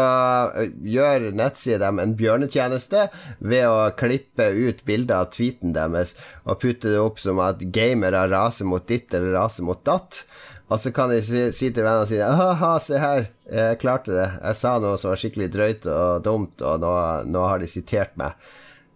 gjør 0.84 1.28
nettsida 1.36 1.86
dem 1.86 2.00
en 2.02 2.14
bjørnetjeneste 2.18 3.06
ved 3.44 3.66
å 3.68 3.92
klippe 3.98 4.48
ut 4.54 4.82
bilder 4.88 5.24
av 5.24 5.30
tweeten 5.34 5.74
deres 5.76 6.16
og 6.44 6.60
putte 6.64 6.92
det 6.92 7.02
opp 7.02 7.20
som 7.22 7.42
at 7.44 7.62
gamere 7.74 8.26
raser 8.32 8.68
mot 8.68 8.86
ditt 8.88 9.14
eller 9.14 9.36
raser 9.36 9.68
mot 9.68 9.84
datt. 9.86 10.24
Og 10.72 10.80
så 10.80 10.90
kan 10.96 11.12
de 11.12 11.20
si, 11.22 11.46
si 11.52 11.68
til 11.70 11.84
vennene 11.84 12.08
sine 12.08 12.30
Ha-ha, 12.38 12.74
se 12.80 12.98
her, 12.98 13.28
jeg 13.52 13.80
klarte 13.82 14.14
det. 14.16 14.28
Jeg 14.40 14.58
sa 14.58 14.78
noe 14.80 14.96
som 14.98 15.12
var 15.12 15.20
skikkelig 15.20 15.50
drøyt 15.52 15.88
og 15.92 16.24
dumt, 16.24 16.64
og 16.64 16.80
nå, 16.80 16.92
nå 17.28 17.44
har 17.50 17.60
de 17.60 17.68
sitert 17.68 18.16
meg. 18.20 18.32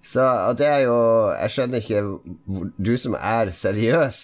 Så 0.09 0.23
det 0.57 0.67
er 0.71 0.85
jo 0.87 0.99
Jeg 1.35 1.51
skjønner 1.53 1.83
ikke 1.83 2.69
Du 2.79 2.93
som 2.97 3.17
er 3.19 3.51
seriøs 3.53 4.21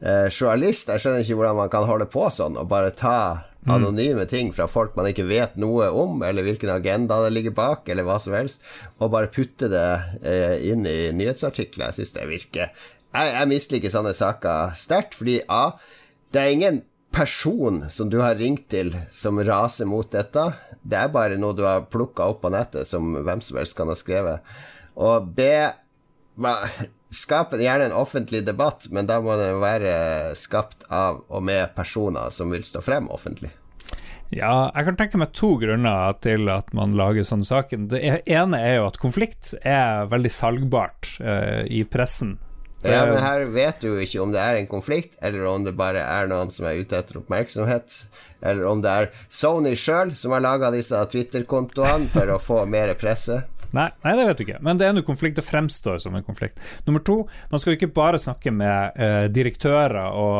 eh, 0.00 0.28
journalist. 0.30 0.90
Jeg 0.92 1.02
skjønner 1.02 1.24
ikke 1.24 1.38
hvordan 1.40 1.60
man 1.62 1.72
kan 1.72 1.88
holde 1.88 2.08
på 2.10 2.28
sånn 2.32 2.58
og 2.60 2.68
bare 2.70 2.94
ta 2.96 3.18
anonyme 3.66 4.26
ting 4.30 4.52
fra 4.54 4.68
folk 4.70 4.94
man 4.96 5.08
ikke 5.10 5.26
vet 5.26 5.56
noe 5.58 5.88
om, 5.90 6.20
eller 6.22 6.46
hvilken 6.46 6.70
agenda 6.70 7.18
det 7.24 7.32
ligger 7.34 7.54
bak, 7.56 7.88
eller 7.90 8.06
hva 8.06 8.18
som 8.22 8.36
helst, 8.36 8.62
og 9.00 9.10
bare 9.14 9.30
putte 9.32 9.70
det 9.72 9.88
eh, 10.22 10.68
inn 10.70 10.86
i 10.86 11.10
nyhetsartikler. 11.16 11.90
Jeg 11.90 11.98
syns 12.00 12.14
det 12.14 12.28
virker 12.30 12.68
Jeg, 12.70 13.32
jeg 13.32 13.48
misliker 13.50 13.92
sånne 13.92 14.12
saker 14.16 14.76
sterkt, 14.78 15.16
fordi 15.18 15.40
A. 15.48 15.70
Det 16.34 16.42
er 16.42 16.54
ingen 16.54 16.82
person 17.16 17.86
som 17.90 18.10
du 18.12 18.18
har 18.20 18.36
ringt 18.36 18.66
til 18.68 18.92
som 19.14 19.40
raser 19.40 19.88
mot 19.88 20.08
dette. 20.12 20.50
Det 20.84 20.98
er 21.00 21.14
bare 21.14 21.38
noe 21.40 21.56
du 21.56 21.64
har 21.64 21.86
plukka 21.90 22.26
opp 22.28 22.42
på 22.44 22.52
nettet 22.52 22.86
som 22.86 23.14
hvem 23.16 23.40
som 23.42 23.56
helst 23.58 23.76
kan 23.78 23.88
ha 23.88 23.96
skrevet. 23.96 24.44
Og 25.00 25.30
B 25.36 25.48
Skap 27.16 27.54
gjerne 27.56 27.88
en 27.88 27.96
offentlig 27.96 28.42
debatt, 28.44 28.90
men 28.92 29.08
da 29.08 29.20
må 29.24 29.38
den 29.40 29.62
være 29.62 30.34
skapt 30.36 30.84
av 30.92 31.22
og 31.26 31.46
med 31.48 31.72
personer 31.76 32.28
som 32.34 32.52
vil 32.52 32.66
stå 32.66 32.82
frem 32.84 33.08
offentlig. 33.12 33.52
Ja, 34.34 34.72
jeg 34.74 34.88
kan 34.88 34.96
tenke 34.98 35.20
meg 35.20 35.30
to 35.38 35.52
grunner 35.60 36.16
til 36.18 36.50
at 36.50 36.72
man 36.74 36.96
lager 36.98 37.26
sånne 37.26 37.46
saker. 37.46 37.86
Det 37.92 38.02
ene 38.26 38.58
er 38.58 38.80
jo 38.80 38.88
at 38.88 38.98
konflikt 38.98 39.54
er 39.62 40.08
veldig 40.10 40.32
salgbart 40.34 41.12
uh, 41.22 41.62
i 41.70 41.84
pressen. 41.86 42.36
Ja, 42.84 43.06
men 43.08 43.22
her 43.22 43.46
vet 43.50 43.80
du 43.82 43.88
jo 43.88 44.02
ikke 44.02 44.20
om 44.22 44.34
det 44.34 44.42
er 44.42 44.58
en 44.58 44.68
konflikt, 44.70 45.16
eller 45.24 45.46
om 45.48 45.64
det 45.64 45.74
bare 45.78 46.02
er 46.04 46.28
noen 46.30 46.52
som 46.52 46.68
er 46.68 46.82
ute 46.82 46.98
etter 46.98 47.20
oppmerksomhet. 47.22 47.96
Eller 48.44 48.66
om 48.68 48.82
det 48.84 48.92
er 48.92 49.08
Sony 49.32 49.72
sjøl 49.78 50.12
som 50.18 50.34
har 50.36 50.44
laga 50.44 50.70
disse 50.74 50.98
Twitter-kontoene 51.10 52.10
for 52.12 52.30
å 52.30 52.42
få 52.42 52.64
mer 52.70 52.92
presse. 52.98 53.40
Nei, 53.74 53.88
nei, 54.04 54.14
det 54.18 54.26
vet 54.28 54.38
du 54.38 54.44
ikke, 54.46 54.60
men 54.64 54.78
det 54.78 54.86
er 54.86 54.94
en 54.94 55.06
konflikt. 55.06 55.38
Det 55.38 55.44
fremstår 55.46 55.98
som 56.02 56.14
en 56.16 56.24
konflikt. 56.26 56.60
Nummer 56.86 57.02
to, 57.04 57.18
man 57.50 57.62
skal 57.62 57.74
jo 57.74 57.78
ikke 57.80 57.94
bare 57.96 58.20
snakke 58.20 58.52
med 58.54 58.98
eh, 59.02 59.26
direktører 59.32 59.98
og, 60.10 60.36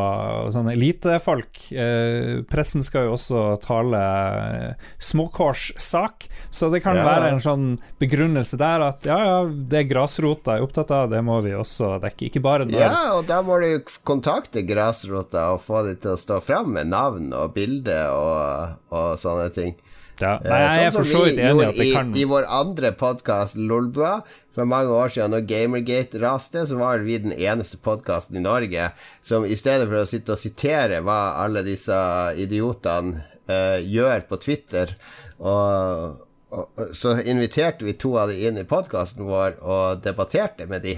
og 0.47 0.53
sånne 0.55 0.75
elitefolk. 0.77 1.61
Eh, 1.71 2.43
pressen 2.49 2.85
skal 2.85 3.07
jo 3.07 3.15
også 3.17 3.43
tale 3.63 4.01
eh, 4.01 4.89
småkårssak, 5.09 6.27
så 6.49 6.71
det 6.73 6.83
kan 6.85 6.99
ja. 6.99 7.05
være 7.07 7.31
en 7.33 7.43
sånn 7.43 7.67
begrunnelse 8.01 8.59
der 8.59 8.87
at 8.87 9.07
ja, 9.07 9.17
ja, 9.27 9.39
det 9.47 9.83
er 9.83 9.89
grasrota 9.89 10.57
er 10.57 10.65
opptatt 10.65 10.93
av, 10.93 11.09
det 11.11 11.21
må 11.25 11.39
vi 11.45 11.55
også 11.57 11.97
dekke. 12.03 12.29
Ikke 12.29 12.43
bare 12.43 12.67
når 12.67 12.85
Ja, 12.85 13.01
og 13.17 13.25
da 13.29 13.41
må 13.45 13.59
du 13.63 13.69
kontakte 14.07 14.63
grasrota 14.67 15.51
og 15.55 15.61
få 15.63 15.83
dem 15.87 15.99
til 16.03 16.15
å 16.15 16.19
stå 16.19 16.39
fram 16.43 16.73
med 16.77 16.91
navn 16.93 17.31
og 17.35 17.53
bilde 17.57 17.97
og, 18.13 18.77
og 18.93 19.13
sånne 19.19 19.51
ting. 19.55 19.75
Ja. 20.21 20.37
Eh, 20.41 20.49
Nei, 20.49 20.59
jeg 20.63 20.87
er 20.87 20.91
sånn 20.93 21.03
for 21.03 21.09
så 21.11 21.23
vidt 21.27 21.39
enig 21.41 21.63
i 21.63 21.67
at 21.67 21.79
det 21.79 21.87
kan 21.93 22.11
I, 22.13 22.21
I 22.23 22.27
vår 22.29 22.47
andre 22.59 22.91
podkast, 22.97 23.59
Lolbua, 23.61 24.17
for 24.53 24.69
mange 24.69 24.93
år 24.93 25.11
siden, 25.13 25.35
når 25.35 25.45
Gamergate 25.49 26.21
raste, 26.23 26.63
så 26.65 26.79
var 26.79 27.03
vi 27.05 27.19
den 27.21 27.35
eneste 27.35 27.77
podkasten 27.83 28.39
i 28.39 28.45
Norge 28.45 28.89
som 29.21 29.45
i 29.45 29.57
stedet 29.59 29.85
for 29.89 30.01
å 30.01 30.07
sitte 30.09 30.33
og 30.33 30.41
sitere 30.41 31.03
hva 31.05 31.37
alle 31.43 31.61
disse 31.67 31.97
idiotene 32.41 33.21
uh, 33.51 33.77
gjør 33.83 34.25
på 34.29 34.39
Twitter, 34.41 34.95
og, 35.37 36.17
og, 36.49 36.87
så 36.97 37.19
inviterte 37.21 37.85
vi 37.85 37.93
to 38.01 38.15
av 38.17 38.33
de 38.33 38.49
inn 38.49 38.57
i 38.57 38.65
podkasten 38.65 39.29
vår 39.29 39.59
og 39.61 40.01
debatterte 40.01 40.65
med 40.65 40.87
de. 40.87 40.97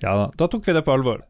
Ja, 0.00 0.28
da 0.32 0.48
tok 0.48 0.68
vi 0.68 0.76
det 0.76 0.84
på 0.84 0.92
alvor. 0.92 1.24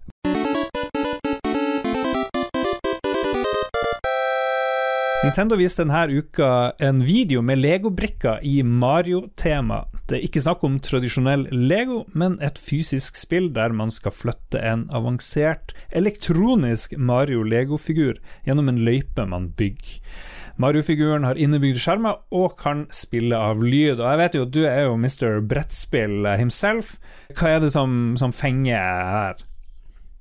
Nintendo 5.20 5.52
viste 5.60 5.84
denne 5.84 6.16
uka 6.16 6.72
en 6.80 7.02
video 7.04 7.42
med 7.44 7.60
legobrikker 7.60 8.38
i 8.40 8.62
Mario-tema. 8.64 9.82
Det 10.08 10.16
er 10.16 10.22
ikke 10.24 10.40
snakk 10.40 10.62
om 10.64 10.78
tradisjonell 10.80 11.42
Lego, 11.52 12.06
men 12.16 12.38
et 12.40 12.56
fysisk 12.56 13.20
spill 13.20 13.50
der 13.52 13.74
man 13.76 13.92
skal 13.92 14.14
flytte 14.16 14.62
en 14.64 14.86
avansert 14.96 15.74
elektronisk 15.92 16.96
Mario-legofigur 16.96 18.16
gjennom 18.48 18.72
en 18.72 18.80
løype 18.86 19.28
man 19.28 19.50
bygger. 19.60 20.00
Mario-figuren 20.56 21.28
har 21.28 21.36
innebygde 21.36 21.84
skjermer 21.84 22.24
og 22.32 22.56
kan 22.60 22.86
spille 22.88 23.36
av 23.36 23.60
lyd. 23.60 24.00
Og 24.00 24.06
jeg 24.06 24.22
vet 24.22 24.40
jo, 24.40 24.48
at 24.48 24.56
du 24.56 24.62
er 24.64 24.82
jo 24.88 24.96
Mr. 24.96 25.42
Brettspill 25.44 26.32
himself. 26.40 26.96
Hva 27.36 27.58
er 27.58 27.62
det 27.66 27.74
som, 27.76 28.16
som 28.16 28.32
fenger 28.32 28.80
her? 28.80 29.46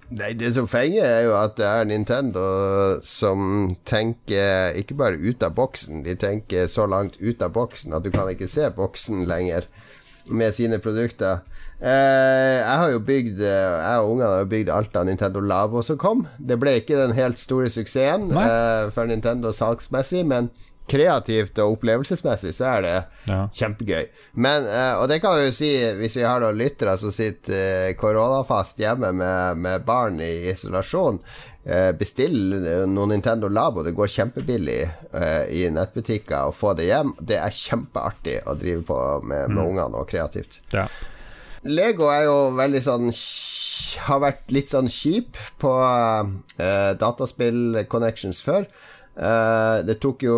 Nei, 0.10 0.34
Det 0.34 0.50
som 0.56 0.66
fenger, 0.68 1.06
er 1.06 1.28
jo 1.28 1.36
at 1.38 1.54
det 1.60 1.66
er 1.70 1.84
Nintendo 1.86 2.44
som 3.06 3.70
tenker 3.86 4.74
ikke 4.80 4.98
bare 4.98 5.20
ut 5.22 5.44
av 5.46 5.54
boksen, 5.54 6.02
de 6.02 6.16
tenker 6.18 6.66
så 6.66 6.88
langt 6.90 7.20
ut 7.22 7.44
av 7.46 7.54
boksen 7.54 7.94
at 7.94 8.06
du 8.06 8.10
kan 8.10 8.30
ikke 8.32 8.50
se 8.50 8.72
boksen 8.74 9.28
lenger 9.30 9.68
med 10.34 10.56
sine 10.58 10.80
produkter. 10.82 11.44
Eh, 11.80 12.58
jeg 12.60 12.80
har 12.82 12.90
jo 12.92 13.00
bygd 13.08 13.38
Jeg 13.40 14.00
og 14.04 14.10
ungene 14.12 14.28
har 14.34 14.42
jo 14.42 14.48
bygd 14.52 14.72
alt 14.76 14.98
av 15.00 15.06
Nintendo 15.08 15.40
Labo 15.40 15.84
som 15.86 16.00
kom. 16.00 16.26
Det 16.38 16.60
ble 16.60 16.80
ikke 16.82 16.98
den 17.00 17.16
helt 17.16 17.40
store 17.40 17.70
suksessen 17.72 18.34
eh, 18.36 18.90
for 18.92 19.08
Nintendo 19.08 19.54
salgsmessig, 19.56 20.26
men 20.28 20.52
kreativt 20.90 21.60
og 21.62 21.76
opplevelsesmessig 21.76 22.52
så 22.58 22.66
er 22.72 22.80
det 22.82 22.94
ja. 23.30 23.44
kjempegøy. 23.54 24.08
Men, 24.42 24.66
og 24.98 25.04
det 25.12 25.20
kan 25.22 25.36
vi 25.38 25.44
jo 25.44 25.52
si 25.54 25.70
hvis 26.00 26.16
vi 26.18 26.24
har 26.26 26.42
noen 26.42 26.58
lyttere 26.58 26.96
som 26.98 27.14
sitter 27.14 27.94
koronafast 28.00 28.82
hjemme 28.82 29.12
med, 29.14 29.62
med, 29.62 29.86
barn 29.86 30.18
i 30.18 30.50
isolasjon. 30.50 31.22
Bestill 32.00 32.40
noen 32.90 33.14
Nintendo 33.14 33.52
Labo. 33.54 33.86
Det 33.86 33.94
går 33.94 34.10
kjempebillig 34.16 34.80
i 35.54 35.62
nettbutikker 35.70 36.50
å 36.50 36.58
få 36.58 36.74
det 36.82 36.90
hjem. 36.90 37.14
Det 37.22 37.38
er 37.38 37.54
kjempeartig 37.54 38.40
å 38.50 38.58
drive 38.58 38.82
på 38.90 39.00
med, 39.22 39.46
med 39.46 39.62
mm. 39.62 39.66
ungene 39.68 40.02
og 40.02 40.10
kreativt. 40.10 40.64
Ja. 40.74 40.90
Lego 41.68 42.08
er 42.14 42.24
jo 42.28 42.38
veldig 42.56 42.82
sånn 42.86 43.10
Har 44.06 44.22
vært 44.24 44.54
litt 44.56 44.72
sånn 44.72 44.88
kjip 44.92 45.38
på 45.60 45.72
dataspill 47.02 47.82
connections 47.92 48.40
før. 48.46 48.68
det 49.84 49.98
tok 50.00 50.24
jo 50.24 50.38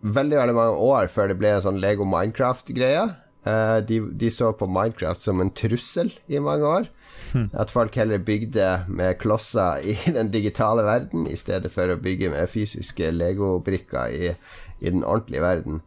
veldig 0.00 0.38
veldig 0.38 0.54
mange 0.56 0.76
år 0.88 1.08
før 1.12 1.30
det 1.30 1.38
ble 1.40 1.54
en 1.56 1.64
sånn 1.64 1.80
Lego 1.82 2.06
Minecraft-greie. 2.08 3.08
Uh, 3.46 3.78
de, 3.86 4.00
de, 4.18 4.28
så 4.34 4.50
på 4.58 4.66
Minecraft 4.68 5.22
som 5.22 5.40
en 5.40 5.52
trussel 5.54 6.10
i 6.28 6.40
mange 6.42 6.68
år. 6.68 6.88
Hmm. 7.32 7.48
At 7.56 7.72
folk 7.72 7.96
heller 7.98 8.22
bygde 8.22 8.66
med 8.88 9.18
klosser 9.22 9.82
i 9.82 9.96
den 10.18 10.32
digitale 10.34 10.84
verden, 10.86 11.26
i 11.30 11.38
stedet 11.38 11.72
for 11.72 11.90
å 11.90 12.00
bygge 12.02 12.32
med 12.34 12.50
fysiske 12.50 13.12
Lego-brikker 13.14 14.14
i, 14.14 14.32
i, 14.78 14.90
den 14.90 15.04
ordentlige 15.04 15.44
verden. 15.44 15.82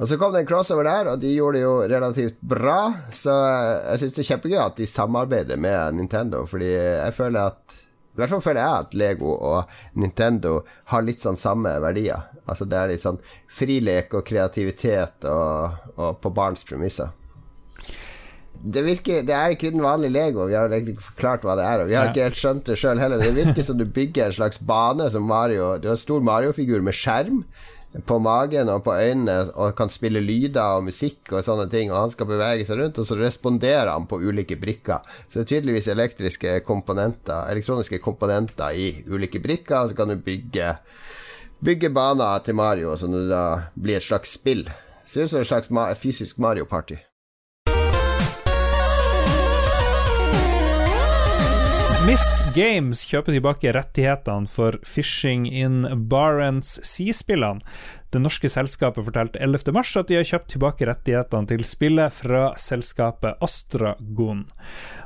Og 0.00 0.08
Så 0.08 0.16
kom 0.16 0.32
det 0.32 0.40
en 0.40 0.48
crossover 0.48 0.86
der, 0.88 1.10
og 1.12 1.20
de 1.20 1.34
gjorde 1.34 1.58
det 1.58 1.64
jo 1.66 1.74
relativt 1.84 2.40
bra. 2.40 2.78
Så 3.12 3.34
jeg 3.36 4.00
syns 4.00 4.16
det 4.16 4.22
er 4.22 4.30
kjempegøy 4.30 4.60
at 4.62 4.80
de 4.80 4.88
samarbeider 4.88 5.60
med 5.60 5.98
Nintendo, 5.98 6.46
fordi 6.48 6.70
jeg 6.72 7.12
føler 7.16 7.52
at 7.52 7.76
i 8.10 8.18
hvert 8.18 8.32
fall 8.32 8.42
føler 8.42 8.64
jeg 8.64 8.84
at 8.84 8.94
Lego 8.98 9.30
og 9.36 10.00
Nintendo 10.00 10.56
har 10.90 11.04
litt 11.06 11.22
sånn 11.22 11.38
samme 11.38 11.76
verdier. 11.84 12.26
Altså 12.42 12.66
Det 12.66 12.76
er 12.76 12.90
litt 12.90 13.04
sånn 13.04 13.20
frilek 13.48 14.16
og 14.18 14.24
kreativitet 14.26 15.28
og, 15.30 15.76
og 15.94 16.18
på 16.20 16.32
barns 16.34 16.66
premisser. 16.66 17.12
Det 18.60 18.82
virker 18.84 19.22
Det 19.24 19.32
er 19.32 19.54
ikke 19.54 19.70
den 19.72 19.84
vanlige 19.84 20.12
Lego. 20.16 20.48
Vi 20.50 20.56
har 20.58 20.68
egentlig 20.68 20.96
ikke 20.96 21.06
forklart 21.12 21.46
hva 21.46 21.54
det 21.56 21.68
er. 21.68 21.84
Og 21.84 21.88
vi 21.88 21.96
har 21.96 22.10
ikke 22.10 22.26
helt 22.26 22.40
skjønt 22.40 22.66
det 22.68 22.76
sjøl 22.82 23.00
heller. 23.00 23.22
Det 23.22 23.36
virker 23.36 23.64
som 23.64 23.78
du 23.78 23.86
bygger 23.86 24.26
en 24.26 24.38
slags 24.40 24.60
bane 24.60 25.06
som 25.14 25.24
Mario. 25.24 25.76
Du 25.78 25.88
har 25.88 25.96
en 25.96 26.02
stor 26.02 26.24
Mario-figur 26.26 26.82
med 26.84 26.98
skjerm 26.98 27.44
på 28.06 28.18
magen 28.22 28.70
og 28.70 28.84
på 28.86 28.94
øynene 28.94 29.36
og 29.58 29.74
kan 29.78 29.90
spille 29.90 30.22
lyder 30.22 30.76
og 30.76 30.86
musikk 30.86 31.32
og 31.32 31.42
sånne 31.42 31.66
ting, 31.72 31.90
og 31.90 32.04
han 32.04 32.14
skal 32.14 32.28
bevege 32.30 32.66
seg 32.66 32.78
rundt, 32.78 33.00
og 33.02 33.08
så 33.08 33.18
responderer 33.18 33.90
han 33.90 34.06
på 34.10 34.20
ulike 34.22 34.58
brikker. 34.60 35.02
Så 35.26 35.40
det 35.40 35.42
er 35.42 35.50
tydeligvis 35.54 35.90
elektriske 35.90 36.54
komponenter, 36.66 37.50
elektroniske 37.50 37.98
komponenter 38.04 38.78
i 38.78 38.92
ulike 39.10 39.42
brikker, 39.42 39.82
og 39.82 39.90
så 39.90 39.98
kan 39.98 40.14
du 40.14 40.22
bygge, 40.22 40.72
bygge 41.58 41.90
baner 41.94 42.46
til 42.46 42.58
Mario, 42.62 42.94
som 42.96 43.16
da 43.30 43.44
blir 43.74 43.98
et 43.98 44.06
slags 44.06 44.38
spill. 44.38 44.68
Ser 45.04 45.26
ut 45.26 45.34
som 45.34 45.42
et 45.42 45.50
slags 45.50 45.98
fysisk 45.98 46.38
Mario 46.38 46.70
Party. 46.70 47.09
Misk 52.08 52.32
Games 52.56 53.02
kjøper 53.10 53.34
tilbake 53.36 53.72
rettighetene 53.76 54.48
for 54.48 54.78
Fishing 54.88 55.44
in 55.44 55.82
Barents 56.08 56.78
Sea-spillene. 56.86 57.60
Det 58.10 58.18
norske 58.18 58.48
selskapet 58.50 59.06
fortalte 59.06 59.38
11.3 59.38 60.00
at 60.00 60.08
de 60.10 60.16
har 60.18 60.26
kjøpt 60.26 60.48
tilbake 60.54 60.86
rettighetene 60.88 61.46
til 61.46 61.62
spillet 61.62 62.14
fra 62.14 62.48
selskapet 62.58 63.38
Astragon. 63.44 64.42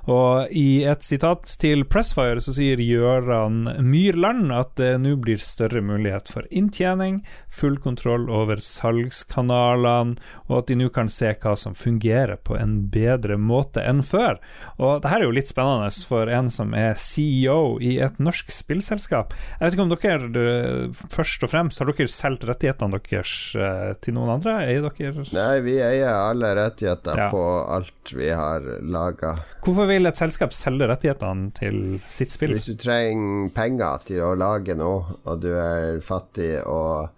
Og 0.09 0.53
I 0.53 0.85
et 0.89 1.05
sitat 1.05 1.49
til 1.61 1.85
Pressfire 1.89 2.41
så 2.45 2.53
sier 2.57 2.81
Gjøran 2.81 3.63
Myrland 3.85 4.53
at 4.53 4.75
det 4.81 4.95
nå 5.01 5.15
blir 5.21 5.41
større 5.41 5.81
mulighet 5.85 6.29
for 6.33 6.49
inntjening, 6.49 7.23
full 7.53 7.77
kontroll 7.81 8.27
over 8.33 8.61
salgskanalene, 8.61 10.17
og 10.49 10.59
at 10.59 10.73
de 10.73 10.79
nå 10.81 10.91
kan 10.93 11.09
se 11.13 11.35
hva 11.41 11.55
som 11.61 11.77
fungerer 11.77 12.41
på 12.41 12.57
en 12.57 12.77
bedre 12.93 13.37
måte 13.41 13.85
enn 13.85 14.01
før. 14.05 14.41
Og 14.77 15.05
det 15.05 15.13
her 15.13 15.25
er 15.25 15.29
jo 15.29 15.37
litt 15.37 15.53
spennende 15.53 15.93
for 16.09 16.33
en 16.33 16.49
som 16.53 16.73
er 16.77 16.97
CEO 17.01 17.77
i 17.85 17.99
et 18.05 18.21
norsk 18.21 18.53
spillselskap. 18.53 19.37
Jeg 19.59 19.65
vet 19.65 19.77
ikke 19.77 19.87
om 19.87 19.95
dere 19.95 21.09
først 21.13 21.45
og 21.45 21.53
fremst 21.53 21.81
har 21.81 21.93
dere 21.93 22.09
solgt 22.13 22.49
rettighetene 22.49 22.94
deres 23.03 23.35
eh, 23.59 23.93
til 24.03 24.17
noen 24.17 24.37
andre? 24.37 24.57
Eier 24.65 24.85
dere 24.87 25.25
Nei, 25.35 25.61
vi 25.65 25.77
eier 25.83 26.13
alle 26.13 26.53
rettigheter 26.59 27.25
ja. 27.25 27.29
på 27.33 27.43
alt 27.77 28.15
vi 28.15 28.31
har 28.31 28.67
laga. 28.83 29.35
Hvorfor 29.65 29.89
vil 29.91 30.07
et 30.11 30.19
selskap 30.19 30.55
selge 30.57 30.89
rettighetene 30.91 31.51
til 31.57 31.81
sitt 32.09 32.35
spill? 32.35 32.55
Hvis 32.55 32.71
du 32.71 32.77
trenger 32.81 33.51
penger 33.55 34.05
til 34.11 34.23
å 34.27 34.35
lage 34.39 34.77
noe, 34.79 35.19
og 35.25 35.43
du 35.43 35.51
er 35.55 36.01
fattig 36.05 36.57
og 36.63 37.11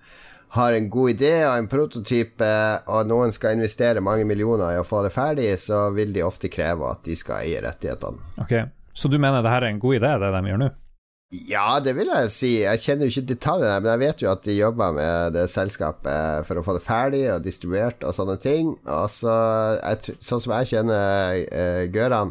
har 0.56 0.72
en 0.72 0.88
god 0.90 1.10
idé 1.10 1.34
og 1.44 1.58
en 1.58 1.68
prototype, 1.68 2.48
og 2.88 3.10
noen 3.10 3.34
skal 3.34 3.58
investere 3.58 4.04
mange 4.04 4.24
millioner 4.28 4.76
i 4.76 4.80
å 4.80 4.86
få 4.86 5.02
det 5.04 5.12
ferdig, 5.14 5.50
så 5.60 5.88
vil 5.96 6.14
de 6.16 6.24
ofte 6.24 6.50
kreve 6.52 6.88
at 6.88 7.04
de 7.04 7.16
skal 7.18 7.44
eie 7.44 7.60
rettighetene. 7.64 8.34
Ok, 8.42 8.56
Så 8.96 9.12
du 9.12 9.18
mener 9.20 9.42
det 9.44 9.52
her 9.52 9.66
er 9.66 9.74
en 9.74 9.82
god 9.82 9.98
idé, 9.98 10.14
det 10.22 10.32
de 10.32 10.50
gjør 10.50 10.62
nå? 10.62 10.70
Ja, 11.34 11.80
det 11.82 11.96
vil 11.98 12.06
jeg 12.06 12.28
si. 12.30 12.50
Jeg 12.62 12.78
kjenner 12.78 13.08
jo 13.08 13.12
ikke 13.16 13.32
detaljene, 13.32 13.80
men 13.82 13.90
jeg 13.96 14.02
vet 14.04 14.22
jo 14.22 14.28
at 14.30 14.44
de 14.46 14.54
jobber 14.54 14.92
med 14.94 15.34
det 15.34 15.48
selskapet 15.50 16.46
for 16.46 16.60
å 16.60 16.62
få 16.62 16.76
det 16.76 16.84
ferdig 16.86 17.24
og 17.32 17.42
distribuert 17.42 18.06
og 18.06 18.14
sånne 18.14 18.36
ting. 18.42 18.76
Og 18.84 19.08
så, 19.10 19.34
jeg, 19.80 20.14
sånn 20.22 20.44
som 20.44 20.54
jeg 20.54 20.70
kjenner 20.70 21.42
uh, 21.50 21.82
Gøran, 21.90 22.30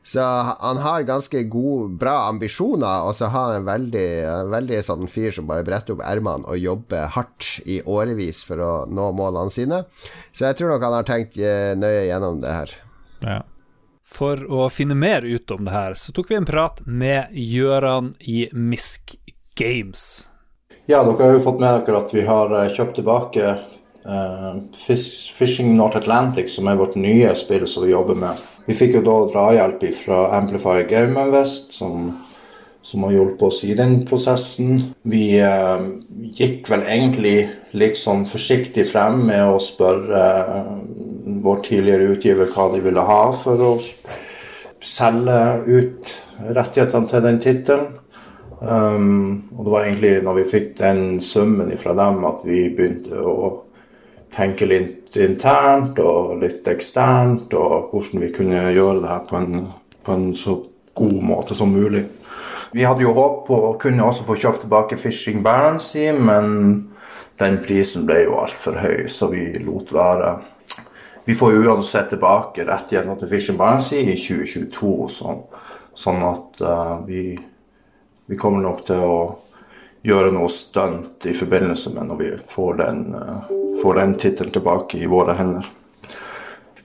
så 0.00 0.24
han 0.56 0.80
har 0.80 1.04
ganske 1.04 1.42
gode, 1.52 1.92
bra 2.00 2.30
ambisjoner, 2.30 3.04
og 3.04 3.12
så 3.18 3.28
har 3.28 3.50
han 3.50 3.60
en 3.60 3.68
veldig, 3.68 4.08
veldig 4.48 4.80
sånn 4.88 5.04
fyr 5.12 5.36
som 5.36 5.44
bare 5.50 5.66
bretter 5.66 5.98
opp 5.98 6.04
ermene 6.08 6.48
og 6.48 6.56
jobber 6.56 7.12
hardt 7.12 7.52
i 7.68 7.82
årevis 7.84 8.40
for 8.48 8.64
å 8.64 8.72
nå 8.88 9.10
målene 9.20 9.52
sine. 9.52 9.84
Så 10.32 10.48
jeg 10.48 10.56
tror 10.56 10.72
nok 10.72 10.88
han 10.88 10.96
har 11.02 11.12
tenkt 11.12 11.36
uh, 11.36 11.76
nøye 11.76 12.06
gjennom 12.08 12.40
det 12.40 12.56
her. 12.56 12.76
Ja. 13.20 13.40
For 14.10 14.42
å 14.50 14.66
finne 14.72 14.96
mer 14.98 15.22
ut 15.22 15.50
om 15.54 15.64
det 15.66 15.74
her, 15.74 15.94
så 15.94 16.12
tok 16.12 16.32
vi 16.32 16.38
en 16.40 16.48
prat 16.48 16.80
med 16.86 17.30
Gjøran 17.30 18.14
i 18.20 18.48
Misk 18.52 19.14
Games. 19.58 20.26
Ja, 20.90 21.04
dere 21.06 21.22
har 21.22 21.36
jo 21.36 21.44
fått 21.44 21.60
med 21.62 21.84
dere 21.86 22.00
at 22.02 22.14
vi 22.14 22.24
har 22.26 22.54
eh, 22.58 22.72
kjøpt 22.74 22.96
tilbake 22.98 23.52
uh, 24.02 24.56
Fishing 24.74 25.76
North 25.78 26.00
Atlantic, 26.00 26.50
som 26.50 26.66
er 26.66 26.80
vårt 26.80 26.98
nye 26.98 27.30
spill 27.38 27.68
som 27.70 27.86
vi 27.86 27.92
jobber 27.92 28.18
med. 28.18 28.42
Vi 28.66 28.74
fikk 28.74 28.98
jo 28.98 29.04
da 29.06 29.16
drahjelp 29.30 29.86
fra 30.00 30.24
Amplifier 30.40 30.88
Game 30.90 31.28
Invest, 31.28 31.70
som 31.78 32.10
som 32.82 33.02
har 33.02 33.12
hjulpet 33.12 33.42
oss 33.42 33.64
i 33.64 33.74
den 33.74 34.06
prosessen. 34.06 34.94
Vi 35.02 35.24
uh, 35.42 35.82
gikk 36.36 36.68
vel 36.70 36.84
egentlig 36.88 37.36
litt 37.76 37.98
sånn 38.00 38.24
forsiktig 38.28 38.86
frem 38.88 39.20
med 39.28 39.44
å 39.46 39.60
spørre 39.62 40.20
eh, 40.20 40.70
vår 41.24 41.62
tidligere 41.66 42.12
utgiver 42.14 42.50
hva 42.52 42.68
de 42.74 42.82
ville 42.84 43.04
ha 43.06 43.22
for 43.36 43.62
å 43.64 43.72
selge 44.80 45.40
ut 45.66 46.12
rettighetene 46.40 47.10
til 47.10 47.24
den 47.24 47.40
tittelen. 47.42 47.88
Um, 48.60 49.48
og 49.56 49.64
det 49.64 49.72
var 49.72 49.86
egentlig 49.86 50.12
når 50.24 50.36
vi 50.36 50.48
fikk 50.50 50.72
den 50.80 51.02
summen 51.24 51.72
fra 51.80 51.94
dem 51.96 52.24
at 52.28 52.42
vi 52.44 52.66
begynte 52.76 53.22
å 53.24 53.50
tenke 54.30 54.68
litt 54.68 55.16
internt 55.16 55.98
og 56.04 56.36
litt 56.42 56.68
eksternt, 56.68 57.54
og 57.56 57.90
hvordan 57.90 58.24
vi 58.24 58.32
kunne 58.34 58.68
gjøre 58.74 59.00
det 59.00 59.10
her 59.10 59.24
på 59.28 59.40
en, 59.40 59.64
på 60.04 60.16
en 60.16 60.28
så 60.36 60.58
god 60.94 61.22
måte 61.24 61.56
som 61.56 61.72
mulig. 61.72 62.04
Vi 62.72 62.84
hadde 62.86 63.02
jo 63.02 63.16
håp 63.16 63.42
på 63.48 63.56
å 63.66 63.74
kunne 63.82 64.04
også 64.06 64.26
få 64.28 64.36
kjøpt 64.38 64.64
tilbake 64.64 64.98
Fishing 65.00 65.42
Barency, 65.42 66.10
men 66.14 66.92
den 67.40 67.58
prisen 67.64 68.04
ble 68.06 68.20
jo 68.26 68.38
altfor 68.38 68.78
høy, 68.78 69.08
så 69.10 69.30
vi 69.32 69.48
lot 69.64 69.90
være. 69.96 70.36
Vi 71.30 71.34
får 71.34 71.52
jo 71.52 71.62
uansett 71.62 72.08
tilbake 72.10 72.64
rettighetene 72.66 73.14
til 73.20 73.28
Fishing 73.30 73.58
Barency 73.58 74.00
i 74.02 74.16
2022, 74.18 74.88
sånn, 75.14 75.44
sånn 75.94 76.24
at 76.26 76.62
uh, 76.66 76.96
vi, 77.06 77.20
vi, 78.26 78.38
kommer 78.40 78.64
nok 78.64 78.80
til 78.88 79.04
å 79.06 79.18
gjøre 80.02 80.32
noe 80.34 80.50
stunt 80.50 81.28
i 81.30 81.34
forbindelse 81.38 81.92
med 81.94 82.08
når 82.08 82.18
vi 82.18 82.30
får 82.50 82.80
den, 82.80 83.04
uh, 83.14 83.92
den 84.00 84.16
tittelen 84.18 84.56
tilbake 84.56 84.98
i 84.98 85.06
våre 85.12 85.36
hender. 85.38 85.68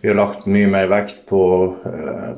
Vi 0.04 0.12
har 0.12 0.20
lagt 0.20 0.46
mye 0.46 0.70
mer 0.76 0.92
vekt 0.94 1.24
på 1.32 1.42
uh, 1.82 2.38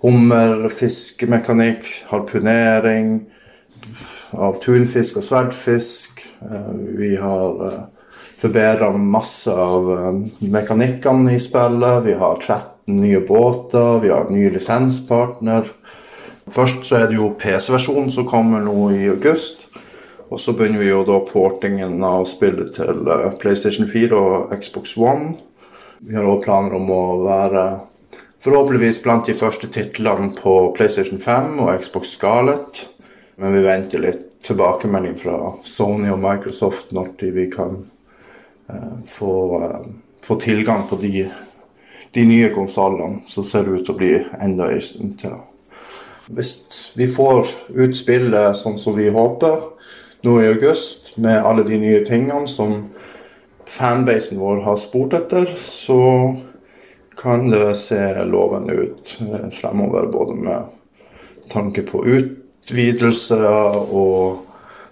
hummer, 0.00 0.64
fiskemekanikk, 0.72 1.90
harpunering 2.08 3.18
av 4.32 4.56
tunfisk 4.64 5.20
og 5.20 5.28
sverdfisk. 5.28 6.24
Vi 6.96 7.12
har 7.20 7.84
forbedra 8.38 8.90
masse 8.96 9.52
av 9.52 9.90
eh, 9.92 10.48
mekanikkene 10.52 11.34
i 11.34 11.40
spillet. 11.42 12.04
Vi 12.04 12.16
har 12.20 12.40
13 12.40 13.00
nye 13.00 13.20
båter, 13.20 14.00
vi 14.02 14.12
har 14.12 14.30
ny 14.30 14.50
lisenspartner. 14.54 15.72
Først 16.46 16.84
så 16.86 17.00
er 17.00 17.08
det 17.10 17.18
jo 17.18 17.32
PC-versjonen 17.40 18.12
som 18.14 18.28
kommer 18.28 18.62
nå 18.62 18.90
i 18.94 19.08
august. 19.10 19.66
Og 20.30 20.40
så 20.42 20.54
begynner 20.58 20.82
vi 20.82 20.90
jo 20.90 21.04
da 21.06 21.20
portingen 21.26 22.00
av 22.04 22.26
spillet 22.26 22.74
til 22.74 23.06
PlayStation 23.40 23.86
4 23.90 24.18
og 24.18 24.54
Xbox 24.58 24.96
One. 24.98 25.34
Vi 26.02 26.16
har 26.18 26.26
òg 26.26 26.42
planer 26.44 26.76
om 26.78 26.90
å 26.92 27.04
være 27.24 27.66
Forhåpentligvis 28.46 29.00
blant 29.02 29.26
de 29.26 29.34
første 29.34 29.66
titlene 29.74 30.28
på 30.36 30.52
PlayStation 30.76 31.18
5 31.18 31.56
og 31.64 31.80
Xbox 31.82 32.12
Scarlett. 32.14 32.82
Men 33.40 33.56
vi 33.56 33.62
venter 33.64 34.02
litt 34.04 34.36
tilbakemelding 34.46 35.16
fra 35.18 35.38
Sony 35.66 36.12
og 36.12 36.20
Microsoft 36.22 36.92
når 36.94 37.08
vi 37.34 37.48
kan 37.50 37.80
uh, 38.70 38.96
få, 39.06 39.32
uh, 40.28 40.38
tilgang 40.40 40.86
på 40.88 40.98
de, 41.00 41.26
de 42.12 42.24
nye 42.26 42.50
konsollene. 42.54 43.22
Så 43.28 43.44
ser 43.46 43.68
ut 43.68 43.84
til 43.84 43.94
å 43.94 43.98
bli 43.98 44.12
enda 44.40 44.70
en 44.72 44.82
stund 44.82 45.18
til. 45.22 45.36
Hvis 46.26 46.56
vi 46.98 47.06
får 47.06 47.46
ut 47.70 47.94
spillet 47.94 48.58
sånn 48.58 48.80
som 48.82 48.96
vi 48.96 49.12
håper 49.14 49.60
nå 50.26 50.40
i 50.42 50.48
august, 50.50 51.12
med 51.16 51.44
alle 51.46 51.62
de 51.66 51.78
nye 51.78 52.02
tingene 52.04 52.48
som 52.50 52.88
fanbasen 53.66 54.40
vår 54.40 54.64
har 54.66 54.78
spurt 54.80 55.14
etter, 55.14 55.46
så 55.54 56.34
kan 57.16 57.50
det 57.50 57.76
se 57.78 58.00
lovende 58.24 58.74
ut 58.74 59.18
eh, 59.20 59.48
fremover, 59.54 60.06
både 60.12 60.34
med 60.34 60.64
tanke 61.52 61.82
på 61.86 62.02
utvidelse 62.06 63.38
og 63.94 64.42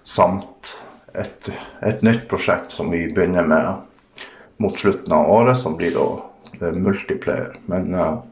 samt 0.03 0.77
et, 1.21 1.51
et, 1.81 2.01
nytt 2.05 2.27
prosjekt 2.31 2.71
som 2.75 2.91
vi 2.93 3.05
begynner 3.13 3.47
med 3.47 4.61
mot 4.63 4.77
slutten 4.79 5.13
av 5.13 5.29
året, 5.31 5.57
som 5.59 5.75
blir 5.77 5.95
da 5.95 6.71
multiplayer. 6.71 7.57
Men 7.71 7.93
uh, 7.93 8.23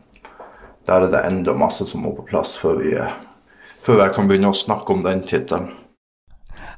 der 0.88 1.08
er 1.08 1.12
det 1.12 1.24
enda 1.28 1.56
masse 1.58 1.88
som 1.88 2.04
må 2.06 2.14
på 2.16 2.28
plass 2.28 2.56
før 2.60 2.80
vi, 2.84 2.94
før 3.84 4.06
jeg 4.06 4.16
kan 4.16 4.30
begynne 4.30 4.52
å 4.54 4.58
snakke 4.58 4.96
om 4.96 5.04
den 5.06 5.24
tittelen. 5.28 5.72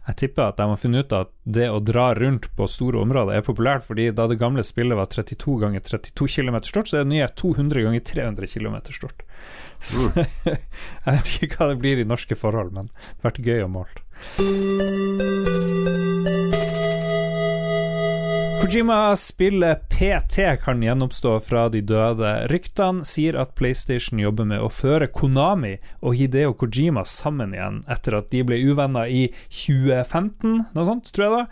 Jeg 0.06 0.18
tipper 0.22 0.52
at 0.52 0.60
de 0.60 0.68
har 0.70 0.78
funnet 0.78 1.08
ut 1.08 1.13
at 1.18 1.32
det 1.58 1.65
å 1.74 1.80
dra 1.82 2.12
rundt 2.18 2.52
på 2.58 2.68
store 2.70 3.02
områder 3.02 3.39
er 3.39 3.46
populært, 3.46 3.86
fordi 3.88 4.12
da 4.13 4.28
det 4.30 4.38
gamle 4.41 4.63
spillet 4.65 4.98
var 4.98 5.10
32 5.10 5.56
ganger 5.63 5.82
32 5.82 6.30
km 6.36 6.60
stort, 6.68 6.91
så 6.91 7.00
er 7.00 7.08
det 7.08 7.13
nye 7.15 7.30
200 7.41 7.88
ganger 7.88 8.06
300 8.13 8.52
km 8.54 8.78
stort. 8.94 9.26
Så 9.82 10.06
mm. 10.13 10.22
jeg 11.06 11.10
vet 11.10 11.34
ikke 11.34 11.58
hva 11.58 11.72
det 11.74 11.82
blir 11.82 12.02
i 12.02 12.08
norske 12.08 12.38
forhold, 12.38 12.74
men 12.78 12.94
det 12.94 13.26
har 13.26 13.32
vært 13.32 13.44
gøy 13.50 13.65
å 13.65 13.74
måle. 13.80 15.44
Kojima-spillet 18.65 19.89
PT 19.89 20.39
kan 20.63 20.84
gjenoppstå 20.84 21.39
fra 21.39 21.67
de 21.69 21.84
døde. 21.86 22.32
Ryktene 22.49 23.06
sier 23.06 23.36
at 23.38 23.51
PlayStation 23.54 24.17
jobber 24.17 24.47
med 24.49 24.63
å 24.65 24.71
føre 24.73 25.06
Konami 25.13 25.75
og 26.01 26.15
Hideo 26.17 26.56
Kojima 26.58 27.04
sammen 27.06 27.54
igjen 27.54 27.84
etter 27.86 28.17
at 28.17 28.32
de 28.34 28.41
ble 28.41 28.58
uvenner 28.65 29.06
i 29.06 29.28
2015, 29.54 30.63
noe 30.73 30.88
sånt, 30.89 31.13
tror 31.13 31.28
jeg 31.28 31.36
det. 31.36 31.45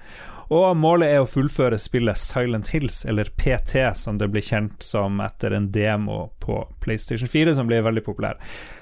Og 0.53 0.75
målet 0.77 1.09
er 1.09 1.23
å 1.23 1.29
fullføre 1.29 1.79
spillet 1.81 2.19
Silent 2.19 2.69
Hills, 2.75 2.99
eller 3.09 3.31
PT, 3.39 3.79
som 3.97 4.19
det 4.19 4.27
ble 4.29 4.43
kjent 4.43 4.83
som 4.85 5.17
etter 5.23 5.55
en 5.57 5.69
demo 5.73 6.27
på 6.43 6.59
PlayStation 6.83 7.29
4, 7.31 7.55
som 7.57 7.69
ble 7.69 7.79
veldig 7.81 8.03
populær. 8.05 8.37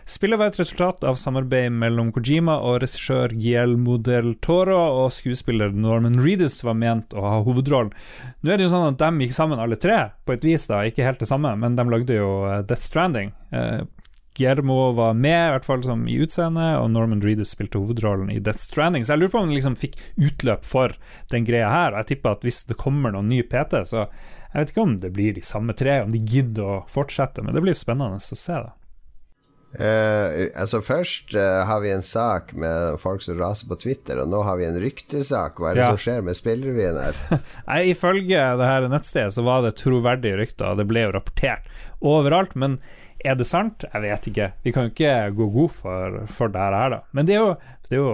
Spillet 0.10 0.42
var 0.42 0.52
et 0.52 0.60
resultat 0.60 1.06
av 1.08 1.20
samarbeid 1.22 1.72
mellom 1.72 2.10
Kojima 2.12 2.58
og 2.66 2.82
regissør 2.84 3.32
Guillermo 3.38 3.96
del 4.04 4.34
Toro, 4.44 4.82
og 5.06 5.14
skuespiller 5.16 5.72
Norman 5.72 6.20
Reedus 6.20 6.60
var 6.68 6.76
ment 6.82 7.16
å 7.16 7.24
ha 7.24 7.40
hovedrollen. 7.46 7.94
Nå 8.42 8.52
er 8.52 8.60
det 8.60 8.68
jo 8.68 8.74
sånn 8.74 8.90
at 8.90 9.00
de 9.00 9.26
gikk 9.26 9.38
sammen 9.38 9.62
alle 9.62 9.80
tre, 9.80 10.02
på 10.28 10.36
et 10.36 10.52
vis, 10.52 10.68
da, 10.68 10.84
ikke 10.84 11.08
helt 11.08 11.24
det 11.24 11.32
samme, 11.32 11.56
men 11.62 11.80
de 11.80 11.88
lagde 11.88 12.20
jo 12.20 12.32
Death 12.68 12.84
Stranding. 12.84 13.32
Eh, 13.56 13.86
Guillermo 14.42 14.92
var 14.98 15.14
med, 15.14 15.48
i 15.48 15.54
hvert 15.56 15.68
fall 15.68 15.86
som 15.86 16.04
i 16.10 16.18
utseende, 16.24 16.74
og 16.82 16.90
Norman 16.92 17.22
Reedus 17.22 17.54
spilte 17.54 17.82
hovedrollen 17.82 18.32
i 18.34 18.42
Death 18.42 18.66
Stranding. 18.66 19.06
Så 19.06 19.14
jeg 19.14 19.24
lurer 19.24 19.34
på 19.36 19.42
om 19.42 19.50
han 19.50 19.58
liksom 19.58 19.78
fikk 19.80 19.98
utløp 20.18 20.66
for 20.66 20.98
den 21.32 21.48
greia 21.48 21.70
her. 21.70 21.94
Og 21.94 22.02
jeg 22.02 22.16
tipper 22.16 22.36
at 22.36 22.46
hvis 22.48 22.64
det 22.70 22.80
kommer 22.82 23.14
noen 23.14 23.30
ny 23.30 23.44
PT, 23.46 23.86
så 23.94 24.08
jeg 24.52 24.60
vet 24.60 24.74
ikke 24.74 24.84
om 24.84 25.00
det 25.00 25.14
blir 25.16 25.34
de 25.38 25.46
samme 25.46 25.78
tre, 25.78 26.02
om 26.04 26.12
de 26.12 26.20
gidder 26.20 26.68
å 26.68 26.84
fortsette, 26.92 27.44
men 27.46 27.56
det 27.56 27.64
blir 27.64 27.78
spennende 27.78 28.20
å 28.20 28.40
se, 28.42 28.58
da. 28.58 28.74
Uh, 29.72 30.52
altså 30.60 30.82
Først 30.84 31.32
uh, 31.32 31.62
har 31.64 31.80
vi 31.80 31.94
en 31.94 32.04
sak 32.04 32.50
med 32.60 32.98
folk 33.00 33.24
som 33.24 33.38
raser 33.40 33.70
på 33.70 33.78
Twitter, 33.80 34.20
og 34.20 34.28
nå 34.28 34.42
har 34.44 34.60
vi 34.60 34.66
en 34.68 34.80
ryktesak. 34.84 35.62
Hva 35.62 35.72
er 35.72 35.80
det 35.80 35.86
ja. 35.86 35.94
som 35.94 36.02
skjer 36.04 36.26
med 36.28 36.36
spillrevyen 36.36 37.00
her? 37.00 37.22
Nei, 37.70 37.80
Ifølge 37.94 38.42
det 38.60 38.68
her 38.68 38.90
nettstedet 38.92 39.38
så 39.38 39.46
var 39.48 39.64
det 39.64 39.78
troverdige 39.80 40.42
rykter, 40.42 40.76
det 40.76 40.88
ble 40.92 41.06
jo 41.08 41.16
rapportert 41.16 41.72
overalt. 42.04 42.58
Men 42.60 42.82
er 43.26 43.38
det 43.40 43.48
sant? 43.48 43.86
Jeg 43.88 44.04
vet 44.04 44.28
ikke. 44.32 44.52
Vi 44.66 44.74
kan 44.76 44.88
jo 44.88 44.94
ikke 44.94 45.16
gå 45.38 45.48
god 45.54 45.74
for, 45.76 46.20
for 46.32 46.54
det 46.54 46.62
her, 46.62 46.90
da. 46.96 47.02
Men 47.16 47.30
det 47.30 47.38
er 47.38 47.42
jo, 47.42 47.56
det 47.88 47.98
er 47.98 48.02
jo 48.02 48.14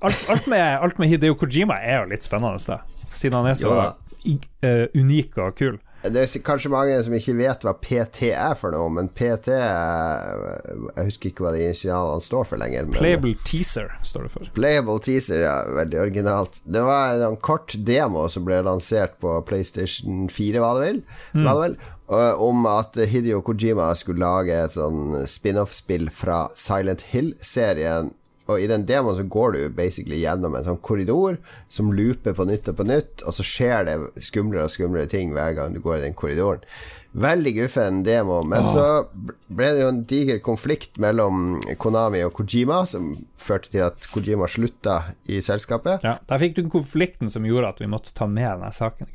alt, 0.00 0.24
alt, 0.30 0.48
med, 0.50 0.62
alt, 0.62 0.98
med, 0.98 1.10
Hideo 1.10 1.36
Kojima 1.38 1.78
er 1.82 2.02
jo 2.02 2.10
litt 2.12 2.26
spennende, 2.26 2.60
da. 2.66 2.80
Siden 3.10 3.38
han 3.38 3.50
er 3.50 3.58
så 3.58 3.74
uh, 3.74 4.84
unik 4.98 5.38
og 5.42 5.54
kul. 5.58 5.78
Det 6.02 6.22
er 6.22 6.42
kanskje 6.46 6.70
mange 6.70 6.94
som 7.02 7.14
ikke 7.16 7.34
vet 7.40 7.64
hva 7.66 7.72
PT 7.74 8.28
er 8.30 8.54
for 8.58 8.70
noe, 8.74 8.86
men 8.94 9.10
PT 9.10 9.50
Jeg 9.50 11.08
husker 11.08 11.32
ikke 11.32 11.46
hva 11.46 11.52
de 11.56 11.64
initialene 11.66 12.22
står 12.22 12.46
for 12.52 12.62
lenger. 12.62 12.86
Playable 12.94 13.34
Teaser 13.48 13.90
står 14.06 14.28
det 14.28 14.32
for. 14.36 14.52
Playable 14.54 14.98
Teaser, 15.02 15.42
ja. 15.42 15.56
Veldig 15.80 16.00
originalt. 16.04 16.60
Det 16.64 16.84
var 16.86 17.18
en 17.26 17.38
kort 17.42 17.74
demo 17.88 18.28
som 18.30 18.46
ble 18.46 18.60
lansert 18.66 19.18
på 19.22 19.40
PlayStation 19.48 20.28
4, 20.30 20.62
var 20.62 20.78
det 20.78 20.86
vel? 20.86 21.00
Mm. 21.34 21.44
Var 21.44 21.54
det 21.54 21.62
vel? 21.66 21.78
om 22.08 22.64
at 22.64 22.96
Hidio 22.96 23.42
Kojima 23.44 23.90
skulle 23.92 24.24
lage 24.24 24.54
et 24.56 24.72
sånn 24.72 25.26
spin-off-spill 25.28 26.08
fra 26.08 26.46
Silent 26.56 27.04
Hill-serien 27.10 28.14
og 28.48 28.62
i 28.62 28.68
den 28.70 28.86
demoen 28.88 29.18
så 29.18 29.26
går 29.28 29.54
du 29.54 29.62
basically 29.76 30.22
gjennom 30.22 30.56
en 30.56 30.64
sånn 30.64 30.80
korridor 30.84 31.36
som 31.72 31.92
looper 31.92 32.36
på 32.36 32.48
nytt 32.48 32.70
og 32.72 32.78
på 32.80 32.86
nytt, 32.88 33.24
og 33.26 33.36
så 33.36 33.44
skjer 33.44 33.88
det 33.88 33.98
skumlere 34.24 34.68
og 34.68 34.72
skumlere 34.72 35.10
ting 35.10 35.34
hver 35.36 35.56
gang 35.58 35.76
du 35.76 35.82
går 35.84 35.98
i 35.98 36.06
den 36.06 36.16
korridoren. 36.16 36.64
Veldig 37.18 37.54
guffen 37.56 38.02
demo, 38.04 38.42
men 38.44 38.66
oh. 38.66 38.72
så 38.72 38.84
ble 39.48 39.70
det 39.74 39.80
jo 39.80 39.88
en 39.90 40.00
diger 40.06 40.40
konflikt 40.44 40.98
mellom 41.00 41.56
Konami 41.80 42.20
og 42.26 42.34
Kojima, 42.36 42.82
som 42.86 43.14
førte 43.40 43.72
til 43.72 43.86
at 43.86 44.08
Kojima 44.12 44.46
slutta 44.50 44.98
i 45.24 45.40
selskapet. 45.44 46.04
Ja, 46.04 46.18
Der 46.28 46.42
fikk 46.42 46.58
du 46.58 46.62
konflikten 46.70 47.32
som 47.32 47.48
gjorde 47.48 47.72
at 47.72 47.80
vi 47.80 47.88
måtte 47.90 48.12
ta 48.14 48.28
med 48.28 48.46
denne 48.46 48.70
saken. 48.76 49.08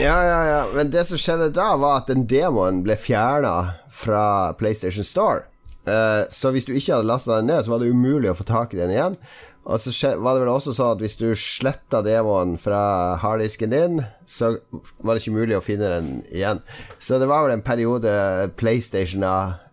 Ja, 0.00 0.16
ja, 0.24 0.40
ja. 0.48 0.60
Men 0.72 0.92
det 0.94 1.04
som 1.10 1.20
skjedde 1.20 1.52
da, 1.54 1.74
var 1.80 2.00
at 2.00 2.08
den 2.10 2.24
demoen 2.32 2.80
ble 2.86 2.96
fjerna 2.98 3.54
fra 3.92 4.24
PlayStation 4.58 5.04
Store. 5.06 5.44
Uh, 5.84 6.24
så 6.32 6.52
hvis 6.54 6.68
du 6.68 6.72
ikke 6.74 6.96
hadde 6.96 7.08
lasta 7.08 7.38
den 7.38 7.50
ned, 7.52 7.64
så 7.64 7.74
var 7.74 7.82
det 7.82 7.90
umulig 7.92 8.30
å 8.32 8.38
få 8.38 8.46
tak 8.48 8.74
i 8.74 8.80
den 8.80 8.94
igjen. 8.94 9.18
Og 9.64 9.80
så 9.80 10.10
var 10.20 10.36
det 10.36 10.44
vel 10.44 10.52
også 10.52 10.74
sånn 10.76 10.92
at 10.92 11.00
hvis 11.00 11.16
du 11.16 11.30
sletta 11.38 12.02
demoen 12.04 12.58
fra 12.60 13.16
harddisken 13.22 13.72
din, 13.72 14.02
så 14.28 14.58
var 15.00 15.14
det 15.14 15.22
ikke 15.22 15.38
mulig 15.38 15.56
å 15.56 15.64
finne 15.64 15.88
den 15.88 16.10
igjen. 16.28 16.60
Så 17.00 17.16
det 17.20 17.28
var 17.30 17.46
vel 17.46 17.54
en 17.56 17.64
periode 17.64 18.12
PlayStation 18.60 19.24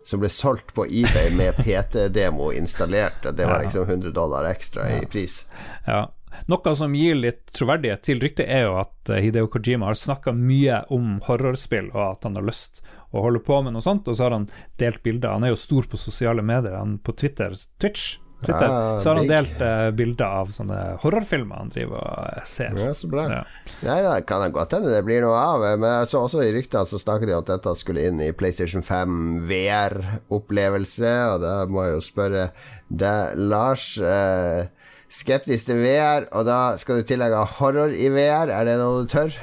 som 0.07 0.23
ble 0.23 0.31
solgt 0.31 0.71
på 0.77 0.87
eBay 0.87 1.35
med 1.35 1.59
PT-demo 1.59 2.53
installert. 2.55 3.27
Det 3.35 3.45
var 3.45 3.65
liksom 3.65 3.83
100 3.83 4.15
dollar 4.15 4.47
ekstra 4.47 4.87
i 4.95 5.03
pris. 5.11 5.43
Ja. 5.85 6.07
Noe 6.47 6.73
som 6.75 6.95
gir 6.95 7.17
litt 7.19 7.51
troverdighet 7.51 8.05
til 8.07 8.21
ryktet, 8.23 8.47
er 8.47 8.63
jo 8.69 8.77
at 8.79 9.11
Hideo 9.11 9.49
Kojima 9.51 9.89
har 9.89 9.99
snakka 9.99 10.31
mye 10.31 10.85
om 10.95 11.17
horrorspill, 11.27 11.91
og 11.91 12.05
at 12.13 12.29
han 12.29 12.39
har 12.39 12.47
lyst 12.47 12.79
å 13.11 13.23
holder 13.25 13.43
på 13.45 13.61
med 13.65 13.75
noe 13.75 13.85
sånt. 13.85 14.07
Og 14.07 14.17
så 14.17 14.27
har 14.27 14.35
han 14.35 14.49
delt 14.81 15.03
bilder. 15.03 15.35
Han 15.35 15.47
er 15.47 15.55
jo 15.55 15.61
stor 15.61 15.87
på 15.91 15.99
sosiale 15.99 16.43
medier, 16.45 16.77
han 16.79 16.99
på 17.03 17.15
Twitter, 17.17 17.55
Twitch. 17.81 18.17
Twitter, 18.41 18.65
ja, 18.65 18.99
så 18.99 19.11
har 19.11 19.19
han 19.19 19.27
delt 19.29 19.59
uh, 19.61 19.91
bilder 19.93 20.25
av 20.25 20.47
sånne 20.49 20.77
horrorfilmer 21.03 21.59
han 21.61 21.69
driver 21.69 21.99
og 21.99 22.23
eh, 22.25 22.47
ser. 22.49 22.73
Ja, 22.73 22.89
så 22.97 23.05
bra. 23.11 23.27
Ja. 23.29 23.41
Nei, 23.85 23.99
det 24.01 24.15
kan 24.29 24.41
jeg 24.41 24.55
godt 24.55 24.73
hende 24.73 24.89
det 24.95 25.03
blir 25.05 25.21
noe 25.21 25.37
av. 25.37 25.65
Men 25.77 25.85
jeg 25.99 26.09
så 26.09 26.23
også 26.25 26.41
i 26.41 26.49
ryktene 26.55 26.89
så 26.89 26.97
snakket 26.97 27.29
de 27.29 27.35
om 27.37 27.43
at 27.43 27.51
dette 27.51 27.75
skulle 27.77 28.07
inn 28.09 28.17
i 28.25 28.31
PlayStation 28.33 28.81
5 28.85 29.45
VR-opplevelse, 29.51 31.13
og 31.35 31.45
da 31.45 31.55
må 31.69 31.85
jeg 31.85 31.99
jo 31.99 32.03
spørre 32.07 32.47
deg, 32.89 33.37
Lars. 33.51 33.91
Uh, 34.01 34.65
skeptisk 35.11 35.69
til 35.69 35.83
VR, 35.83 36.25
og 36.33 36.47
da 36.47 36.59
skal 36.81 36.97
du 36.97 37.05
tillegge 37.05 37.45
horror 37.59 37.93
i 37.93 38.09
VR. 38.09 38.49
Er 38.49 38.65
det 38.65 38.79
noe 38.81 39.03
du 39.03 39.11
tør? 39.11 39.37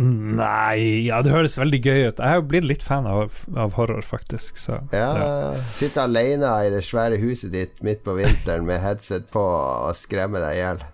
Nei 0.00 1.06
Ja, 1.06 1.20
det 1.22 1.30
høres 1.30 1.54
veldig 1.60 1.78
gøy 1.78 1.98
ut. 2.08 2.18
Jeg 2.18 2.26
har 2.26 2.40
jo 2.40 2.46
blitt 2.50 2.66
litt 2.66 2.82
fan 2.82 3.06
av, 3.06 3.36
av 3.54 3.76
horror, 3.78 4.02
faktisk. 4.06 4.58
Så, 4.58 4.80
ja, 4.94 5.10
ja. 5.14 5.30
Sitte 5.74 6.02
alene 6.06 6.50
i 6.66 6.72
det 6.74 6.82
svære 6.86 7.20
huset 7.22 7.54
ditt 7.54 7.82
midt 7.86 8.02
på 8.06 8.16
vinteren 8.18 8.66
med 8.66 8.82
headset 8.82 9.30
på 9.30 9.42
og 9.42 9.94
skremme 9.98 10.42
deg 10.42 10.58
i 10.58 10.62
hjel. 10.64 10.84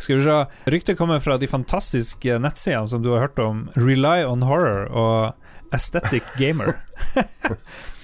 Skal 0.00 0.16
vi 0.16 0.22
se 0.24 0.38
Ryktet 0.72 0.98
kommer 0.98 1.20
fra 1.22 1.36
de 1.38 1.46
fantastiske 1.46 2.38
nettsidene 2.42 2.88
som 2.90 3.04
du 3.04 3.12
har 3.14 3.28
hørt 3.28 3.38
om. 3.44 3.66
Rely 3.76 4.24
on 4.26 4.42
Horror 4.48 4.88
og 4.90 5.74
Aesthetic 5.76 6.26
Gamer. 6.40 6.74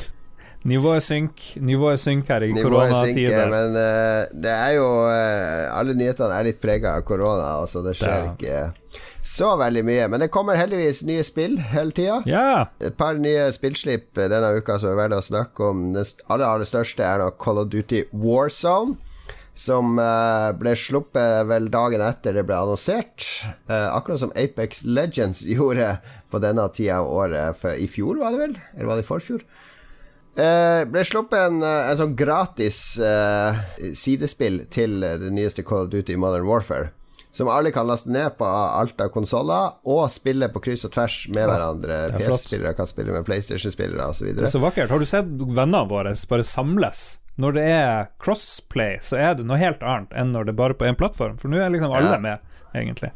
Nivået 0.66 1.02
synk, 1.05 1.42
nivået 1.62 2.00
synk 2.00 2.29
her 2.29 2.42
i 2.42 2.50
koronatider. 2.50 3.46
Men 3.52 3.76
uh, 3.79 4.42
det 4.42 4.50
er 4.50 4.72
jo 4.74 4.88
uh, 5.07 5.79
Alle 5.79 5.94
nyhetene 5.94 6.35
er 6.35 6.48
litt 6.48 6.59
prega 6.62 6.96
av 6.98 7.05
korona, 7.07 7.52
altså 7.61 7.85
det 7.87 7.94
skjer 7.98 8.16
ja. 8.16 8.33
ikke 8.33 8.96
så 9.26 9.52
veldig 9.59 9.83
mye. 9.87 10.07
Men 10.11 10.22
det 10.22 10.31
kommer 10.35 10.59
heldigvis 10.59 11.05
nye 11.07 11.22
spill 11.26 11.57
hele 11.70 11.94
tida. 11.94 12.20
Ja. 12.31 12.66
Et 12.83 12.94
par 12.98 13.18
nye 13.18 13.46
spillslipp 13.55 14.18
denne 14.18 14.52
uka 14.59 14.79
som 14.83 14.90
er 14.90 14.98
verdt 15.05 15.18
å 15.18 15.26
snakke 15.29 15.70
om. 15.70 15.90
Det 15.94 16.07
aller, 16.26 16.46
aller 16.46 16.68
største 16.68 17.07
er 17.07 17.22
nok 17.22 17.38
Call 17.42 17.62
of 17.62 17.70
Duty 17.70 18.07
Warzone. 18.14 18.98
Som 19.57 19.96
uh, 20.02 20.50
ble 20.59 20.74
sluppet 20.76 21.46
vel 21.48 21.70
dagen 21.72 22.02
etter 22.05 22.35
det 22.37 22.44
ble 22.46 22.59
annonsert. 22.59 23.24
akkurat 23.70 24.20
som 24.20 24.35
Apex 24.35 24.83
Legends 24.85 25.46
gjorde 25.55 25.94
på 26.31 26.42
denne 26.42 26.66
tida 26.74 26.98
av 27.05 27.14
året. 27.22 27.62
For 27.62 27.79
I 27.79 27.87
fjor, 27.90 28.18
var 28.22 28.35
det 28.35 28.42
vel? 28.48 28.59
Eller 28.74 28.90
var 28.90 28.98
det 28.98 29.07
i 29.07 29.11
forfjor? 29.14 29.46
Uh, 30.37 30.85
ble 30.92 31.01
sluppet 31.07 31.38
en, 31.40 31.62
uh, 31.64 31.88
en 31.88 31.96
sånn 31.96 32.12
gratis 32.18 32.79
uh, 33.01 33.57
sidespill 33.96 34.66
til 34.72 35.01
det 35.01 35.31
nyeste 35.33 35.64
Call 35.64 35.87
of 35.87 35.92
Duty 35.94 36.18
Modern 36.20 36.44
Warfare. 36.49 36.90
Som 37.37 37.51
alle 37.53 37.68
kan 37.72 37.88
laste 37.88 38.09
ned 38.09 38.38
på 38.38 38.49
alt 38.49 39.01
av 39.01 39.11
konsoller, 39.12 39.75
og 39.85 40.07
spille 40.09 40.49
på 40.53 40.62
kryss 40.64 40.87
og 40.88 40.94
tvers 40.94 41.16
med 41.29 41.42
ja, 41.44 41.51
hverandre. 41.51 41.99
PS-spillere 42.16 42.72
kan 42.79 42.88
spille 42.88 43.12
med 43.12 43.27
PlayStation-spillere 43.29 44.09
osv. 44.09 44.31
Er 44.33 44.49
så 44.49 44.62
vakkert. 44.62 44.88
Har 44.88 45.03
du 45.03 45.09
sett 45.09 45.29
vennene 45.29 45.83
våre 45.90 46.14
bare 46.31 46.46
samles? 46.49 47.05
Når 47.37 47.59
det 47.59 47.64
er 47.68 48.07
crossplay, 48.25 48.96
så 49.05 49.18
er 49.20 49.35
det 49.37 49.44
noe 49.44 49.61
helt 49.61 49.85
annet 49.85 50.14
enn 50.16 50.33
når 50.33 50.49
det 50.49 50.55
er 50.55 50.61
bare 50.62 50.77
på 50.81 50.88
én 50.88 50.96
plattform. 50.96 51.37
For 51.37 51.53
nå 51.53 51.61
er 51.61 51.75
liksom 51.75 51.92
alle 51.92 52.14
ja. 52.16 52.22
med, 52.25 52.57
egentlig. 52.72 53.12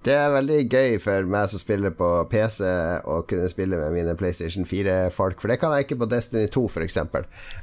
Det 0.00 0.14
er 0.16 0.30
veldig 0.32 0.62
gøy 0.72 0.94
for 0.96 1.26
meg 1.28 1.50
som 1.52 1.60
spiller 1.60 1.92
på 1.92 2.06
PC, 2.32 2.62
å 3.04 3.18
kunne 3.28 3.50
spille 3.52 3.76
med 3.76 3.92
mine 3.92 4.14
PlayStation 4.16 4.64
4-folk, 4.64 5.42
for 5.42 5.52
det 5.52 5.58
kan 5.60 5.74
jeg 5.76 5.84
ikke 5.84 5.98
på 6.00 6.08
Destiny 6.08 6.46
2, 6.54 6.62
f.eks. 6.72 6.96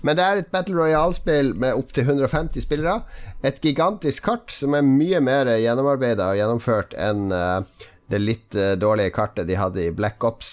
Men 0.05 0.19
det 0.19 0.25
er 0.25 0.41
et 0.43 0.51
Battle 0.53 0.77
Royale-spill 0.77 1.55
med 1.57 1.81
opptil 1.81 2.05
150 2.05 2.61
spillere. 2.67 2.99
Et 3.41 3.57
gigantisk 3.63 4.29
kart 4.29 4.53
som 4.53 4.77
er 4.77 4.85
mye 4.85 5.23
mer 5.25 5.49
gjennomarbeida 5.57 6.29
og 6.29 6.37
gjennomført 6.37 6.93
enn 7.01 7.33
uh, 7.33 7.65
det 8.13 8.21
litt 8.21 8.53
uh, 8.53 8.75
dårlige 8.77 9.17
kartet 9.17 9.49
de 9.49 9.57
hadde 9.57 9.87
i 9.87 9.97
Black 9.97 10.21
Ops, 10.29 10.51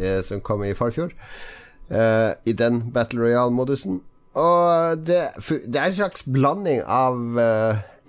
uh, 0.00 0.22
som 0.24 0.40
kom 0.40 0.64
i 0.64 0.72
forfjor. 0.76 1.12
I 1.86 2.52
den 2.58 2.80
Battle 2.90 3.20
Royale-modusen. 3.22 4.00
Og 4.34 5.04
det, 5.06 5.20
det, 5.38 5.76
er 5.78 5.84
en 5.84 5.94
slags 6.00 6.24
blanding 6.26 6.80
av 6.82 7.38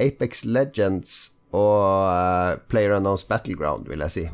Apex 0.02 0.48
Legends 0.50 1.37
og 1.58 1.82
uh, 2.08 2.62
Player 2.70 2.96
Unknowns 2.98 3.26
Battleground, 3.28 3.90
vil 3.90 4.06
jeg 4.06 4.12
si. 4.12 4.26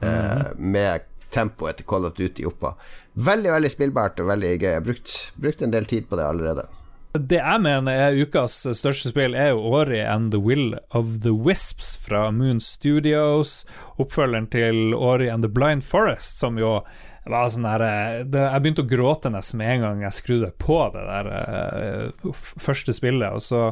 Mm 0.00 0.08
-hmm. 0.08 0.58
med 0.58 1.00
tempoet 1.30 1.76
til 1.76 1.86
Call 1.86 2.06
of 2.06 2.14
Duty 2.14 2.44
oppå. 2.44 2.74
Veldig 3.14 3.52
veldig 3.52 3.70
spillbart 3.70 4.20
og 4.20 4.26
veldig 4.30 4.58
gøy. 4.58 4.68
Jeg 4.68 4.74
har 4.74 4.86
brukt, 4.86 5.32
brukt 5.36 5.62
en 5.62 5.70
del 5.70 5.84
tid 5.84 6.08
på 6.08 6.16
det 6.16 6.24
allerede. 6.24 6.66
Det 7.10 7.40
jeg 7.40 7.60
mener 7.64 7.92
er 7.92 8.18
ukas 8.22 8.54
største 8.78 9.10
spill, 9.10 9.34
er 9.34 9.48
jo 9.50 9.64
Ori 9.74 9.98
and 9.98 10.30
The 10.30 10.38
Will 10.38 10.76
of 10.94 11.16
the 11.24 11.32
Wisps 11.34 11.96
fra 11.98 12.28
Moon 12.30 12.60
Studios. 12.62 13.64
Oppfølgeren 13.98 14.46
til 14.52 14.94
Ori 14.94 15.26
and 15.28 15.42
The 15.42 15.50
Blind 15.50 15.82
Forest, 15.82 16.38
som 16.38 16.58
jo 16.58 16.84
var 17.28 17.50
sånn 17.52 17.66
der, 17.68 17.82
eh, 17.84 18.24
det, 18.24 18.40
Jeg 18.40 18.62
begynte 18.64 18.84
å 18.86 18.90
gråte 18.90 19.30
nesten 19.32 19.60
med 19.60 19.74
en 19.74 19.84
gang 19.84 20.02
jeg 20.06 20.16
skrudde 20.16 20.50
på 20.56 20.78
det 20.94 21.04
der 21.04 21.30
uh, 21.30 22.32
første 22.32 22.94
spillet. 22.96 23.36
Og 23.36 23.44
så 23.44 23.66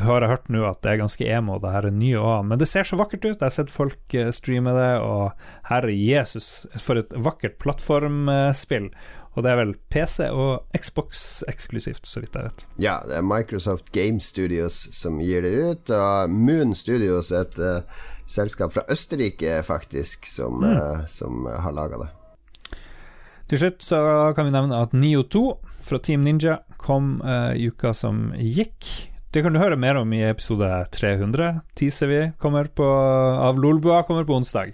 har 0.00 0.24
jeg 0.24 0.30
hørt 0.30 0.52
nå 0.52 0.62
at 0.64 0.80
det 0.84 0.94
er 0.94 1.02
ganske 1.02 1.26
emo, 1.28 1.58
det 1.60 1.72
her 1.74 1.88
er 1.88 1.96
nye 1.96 2.20
òg. 2.20 2.46
Men 2.48 2.60
det 2.60 2.68
ser 2.70 2.88
så 2.88 2.96
vakkert 3.00 3.26
ut. 3.26 3.34
Jeg 3.34 3.44
har 3.44 3.54
sett 3.54 3.72
folk 3.72 4.16
eh, 4.16 4.30
streame 4.34 4.72
det, 4.76 4.92
og 5.04 5.32
herre 5.68 5.92
Jesus, 5.92 6.68
for 6.80 7.00
et 7.00 7.12
vakkert 7.12 7.58
plattformspill. 7.62 8.88
Og 9.32 9.44
det 9.44 9.52
er 9.52 9.60
vel 9.62 9.74
PC 9.92 10.26
og 10.28 10.76
Xbox 10.76 11.42
eksklusivt, 11.48 12.04
så 12.08 12.20
vidt 12.20 12.36
jeg 12.36 12.50
vet. 12.50 12.66
Ja, 12.84 12.98
det 13.08 13.16
er 13.16 13.24
Microsoft 13.24 13.92
Game 13.96 14.20
Studios 14.20 14.76
som 14.92 15.20
gir 15.24 15.44
det 15.44 15.52
ut, 15.56 15.92
og 15.96 16.32
Moon 16.32 16.76
Studios 16.76 17.32
et 17.36 17.56
uh, 17.60 17.80
selskap 18.28 18.76
fra 18.76 18.84
Østerrike, 18.92 19.62
faktisk, 19.64 20.28
som, 20.28 20.60
mm. 20.60 20.74
uh, 20.76 21.06
som 21.08 21.48
har 21.48 21.76
laga 21.76 22.04
det. 22.04 22.10
Til 23.52 23.60
slutt 23.60 23.84
så 23.84 23.98
kan 24.32 24.46
vi 24.48 24.52
nevne 24.54 24.78
at 24.80 24.94
Nio 24.96 25.26
2 25.28 25.40
fra 25.84 25.98
Team 26.00 26.22
Ninja 26.24 26.54
kom 26.80 27.18
uh, 27.20 27.52
i 27.52 27.66
uka 27.68 27.90
som 27.92 28.30
gikk. 28.32 29.12
Det 29.28 29.42
kan 29.44 29.52
du 29.52 29.60
høre 29.60 29.76
mer 29.76 30.00
om 30.00 30.08
i 30.16 30.22
episode 30.24 30.70
300. 30.96 31.60
Teaser 31.76 32.08
vi 32.08 32.20
kommer 32.40 32.72
på, 32.72 32.86
av 32.88 33.60
Lolbua 33.60 34.08
kommer 34.08 34.24
på 34.24 34.40
onsdag. 34.40 34.72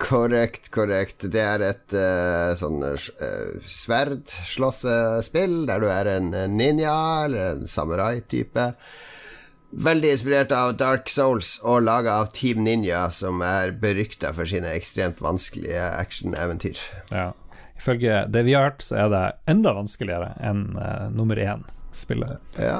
Korrekt, 0.00 0.72
korrekt. 0.72 1.28
Det 1.28 1.44
er 1.44 1.66
et 1.68 1.92
uh, 1.92 2.56
sånn 2.56 2.80
uh, 2.80 2.96
sverdslåssespill 3.68 5.68
der 5.68 5.84
du 5.84 5.90
er 5.92 6.14
en 6.16 6.32
ninja 6.56 6.96
eller 7.26 7.58
en 7.58 7.68
samurai-type. 7.68 8.70
Veldig 9.84 10.16
inspirert 10.16 10.56
av 10.56 10.78
Dark 10.80 11.12
Souls 11.12 11.58
og 11.60 11.84
laga 11.84 12.22
av 12.24 12.32
Team 12.32 12.64
Ninja, 12.64 13.04
som 13.12 13.44
er 13.44 13.76
berykta 13.76 14.32
for 14.32 14.48
sine 14.48 14.72
ekstremt 14.72 15.20
vanskelige 15.20 15.92
actioneventyr. 16.00 16.80
Ja. 17.12 17.34
Ifølge 17.84 18.22
det 18.32 18.46
vi 18.46 18.54
har 18.56 18.70
hørt, 18.70 18.80
så 18.80 18.96
er 19.04 19.10
det 19.12 19.24
enda 19.52 19.74
vanskeligere 19.76 20.30
enn 20.40 20.70
uh, 20.78 21.10
nummer 21.12 21.36
én-spillet. 21.36 22.40
Ja, 22.56 22.78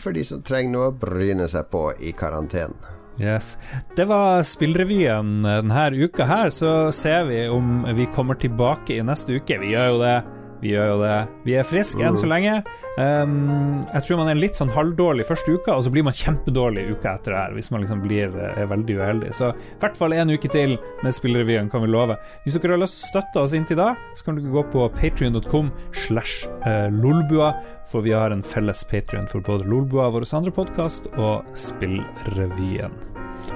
for 0.00 0.16
de 0.16 0.24
som 0.24 0.40
trenger 0.40 0.72
noe 0.72 0.86
å 0.88 0.96
bryne 0.96 1.44
seg 1.52 1.68
på 1.68 1.90
i 2.00 2.14
karantenen. 2.16 2.78
Yes. 3.20 3.58
Det 3.96 4.06
var 4.08 4.40
spillrevyen 4.48 5.42
denne 5.44 5.90
uka 5.92 6.24
her, 6.24 6.48
så 6.48 6.88
ser 6.88 7.26
vi 7.28 7.42
om 7.52 7.84
vi 7.92 8.08
kommer 8.16 8.40
tilbake 8.40 8.96
i 8.96 9.04
neste 9.04 9.36
uke. 9.36 9.60
Vi 9.60 9.74
gjør 9.74 9.92
jo 9.92 9.98
det. 10.00 10.16
Vi 10.60 10.74
gjør 10.74 10.90
jo 10.92 10.98
det. 11.02 11.16
Vi 11.46 11.56
er 11.56 11.66
friske 11.66 12.04
enn 12.04 12.18
så 12.20 12.28
mm. 12.28 12.32
lenge. 12.32 12.54
Um, 13.00 13.80
jeg 13.86 14.04
tror 14.06 14.20
man 14.20 14.30
er 14.32 14.40
litt 14.40 14.58
sånn 14.58 14.72
halvdårlig 14.74 15.24
første 15.28 15.54
uka, 15.56 15.76
og 15.76 15.84
så 15.86 15.92
blir 15.94 16.04
man 16.06 16.16
kjempedårlig 16.16 16.86
uka 16.92 17.14
etter 17.16 17.34
det 17.34 17.40
her, 17.40 17.56
hvis 17.56 17.70
man 17.72 17.84
liksom 17.84 18.02
blir 18.04 18.34
er 18.50 18.68
veldig 18.70 18.98
uheldig. 19.00 19.32
Så 19.36 19.52
i 19.54 19.80
hvert 19.80 19.98
fall 19.98 20.16
en 20.16 20.34
uke 20.34 20.50
til 20.52 20.76
med 21.04 21.16
Spillrevyen, 21.16 21.70
kan 21.72 21.84
vi 21.84 21.90
love. 21.92 22.18
Hvis 22.44 22.58
dere 22.58 22.76
har 22.76 22.82
lyst 22.82 22.98
til 22.98 23.06
å 23.06 23.10
støtte 23.14 23.44
oss 23.44 23.56
inntil 23.56 23.80
da, 23.80 23.92
så 24.18 24.26
kan 24.26 24.40
dere 24.40 24.52
gå 24.52 24.66
på 24.72 24.88
patrion.com 24.98 25.72
slash 26.06 26.48
eh, 26.68 26.88
lolbua, 26.92 27.54
for 27.90 28.04
vi 28.06 28.14
har 28.14 28.30
en 28.30 28.44
felles 28.46 28.84
patrion 28.90 29.26
for 29.30 29.42
både 29.42 29.66
Lolbua, 29.70 30.10
vår 30.14 30.28
andre 30.36 30.52
podkast, 30.54 31.08
og 31.18 31.46
Spillrevyen. 31.58 32.94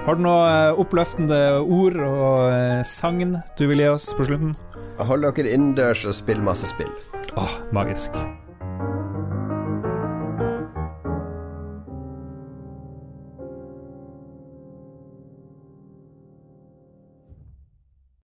Har 0.05 0.19
du 0.19 0.25
noe 0.25 0.45
eh, 0.51 0.81
oppløftende 0.81 1.41
ord 1.63 1.99
og 2.03 2.51
eh, 2.51 2.83
sagn 2.89 3.39
du 3.59 3.67
vil 3.71 3.85
gi 3.85 3.91
oss 3.93 4.11
på 4.17 4.27
slutten? 4.29 4.55
Hold 5.03 5.27
dere 5.27 5.55
innendørs 5.55 6.05
og 6.09 6.17
spill 6.17 6.43
masse 6.45 6.71
spill. 6.71 6.91
Ah, 7.37 7.49
magisk. 7.73 8.13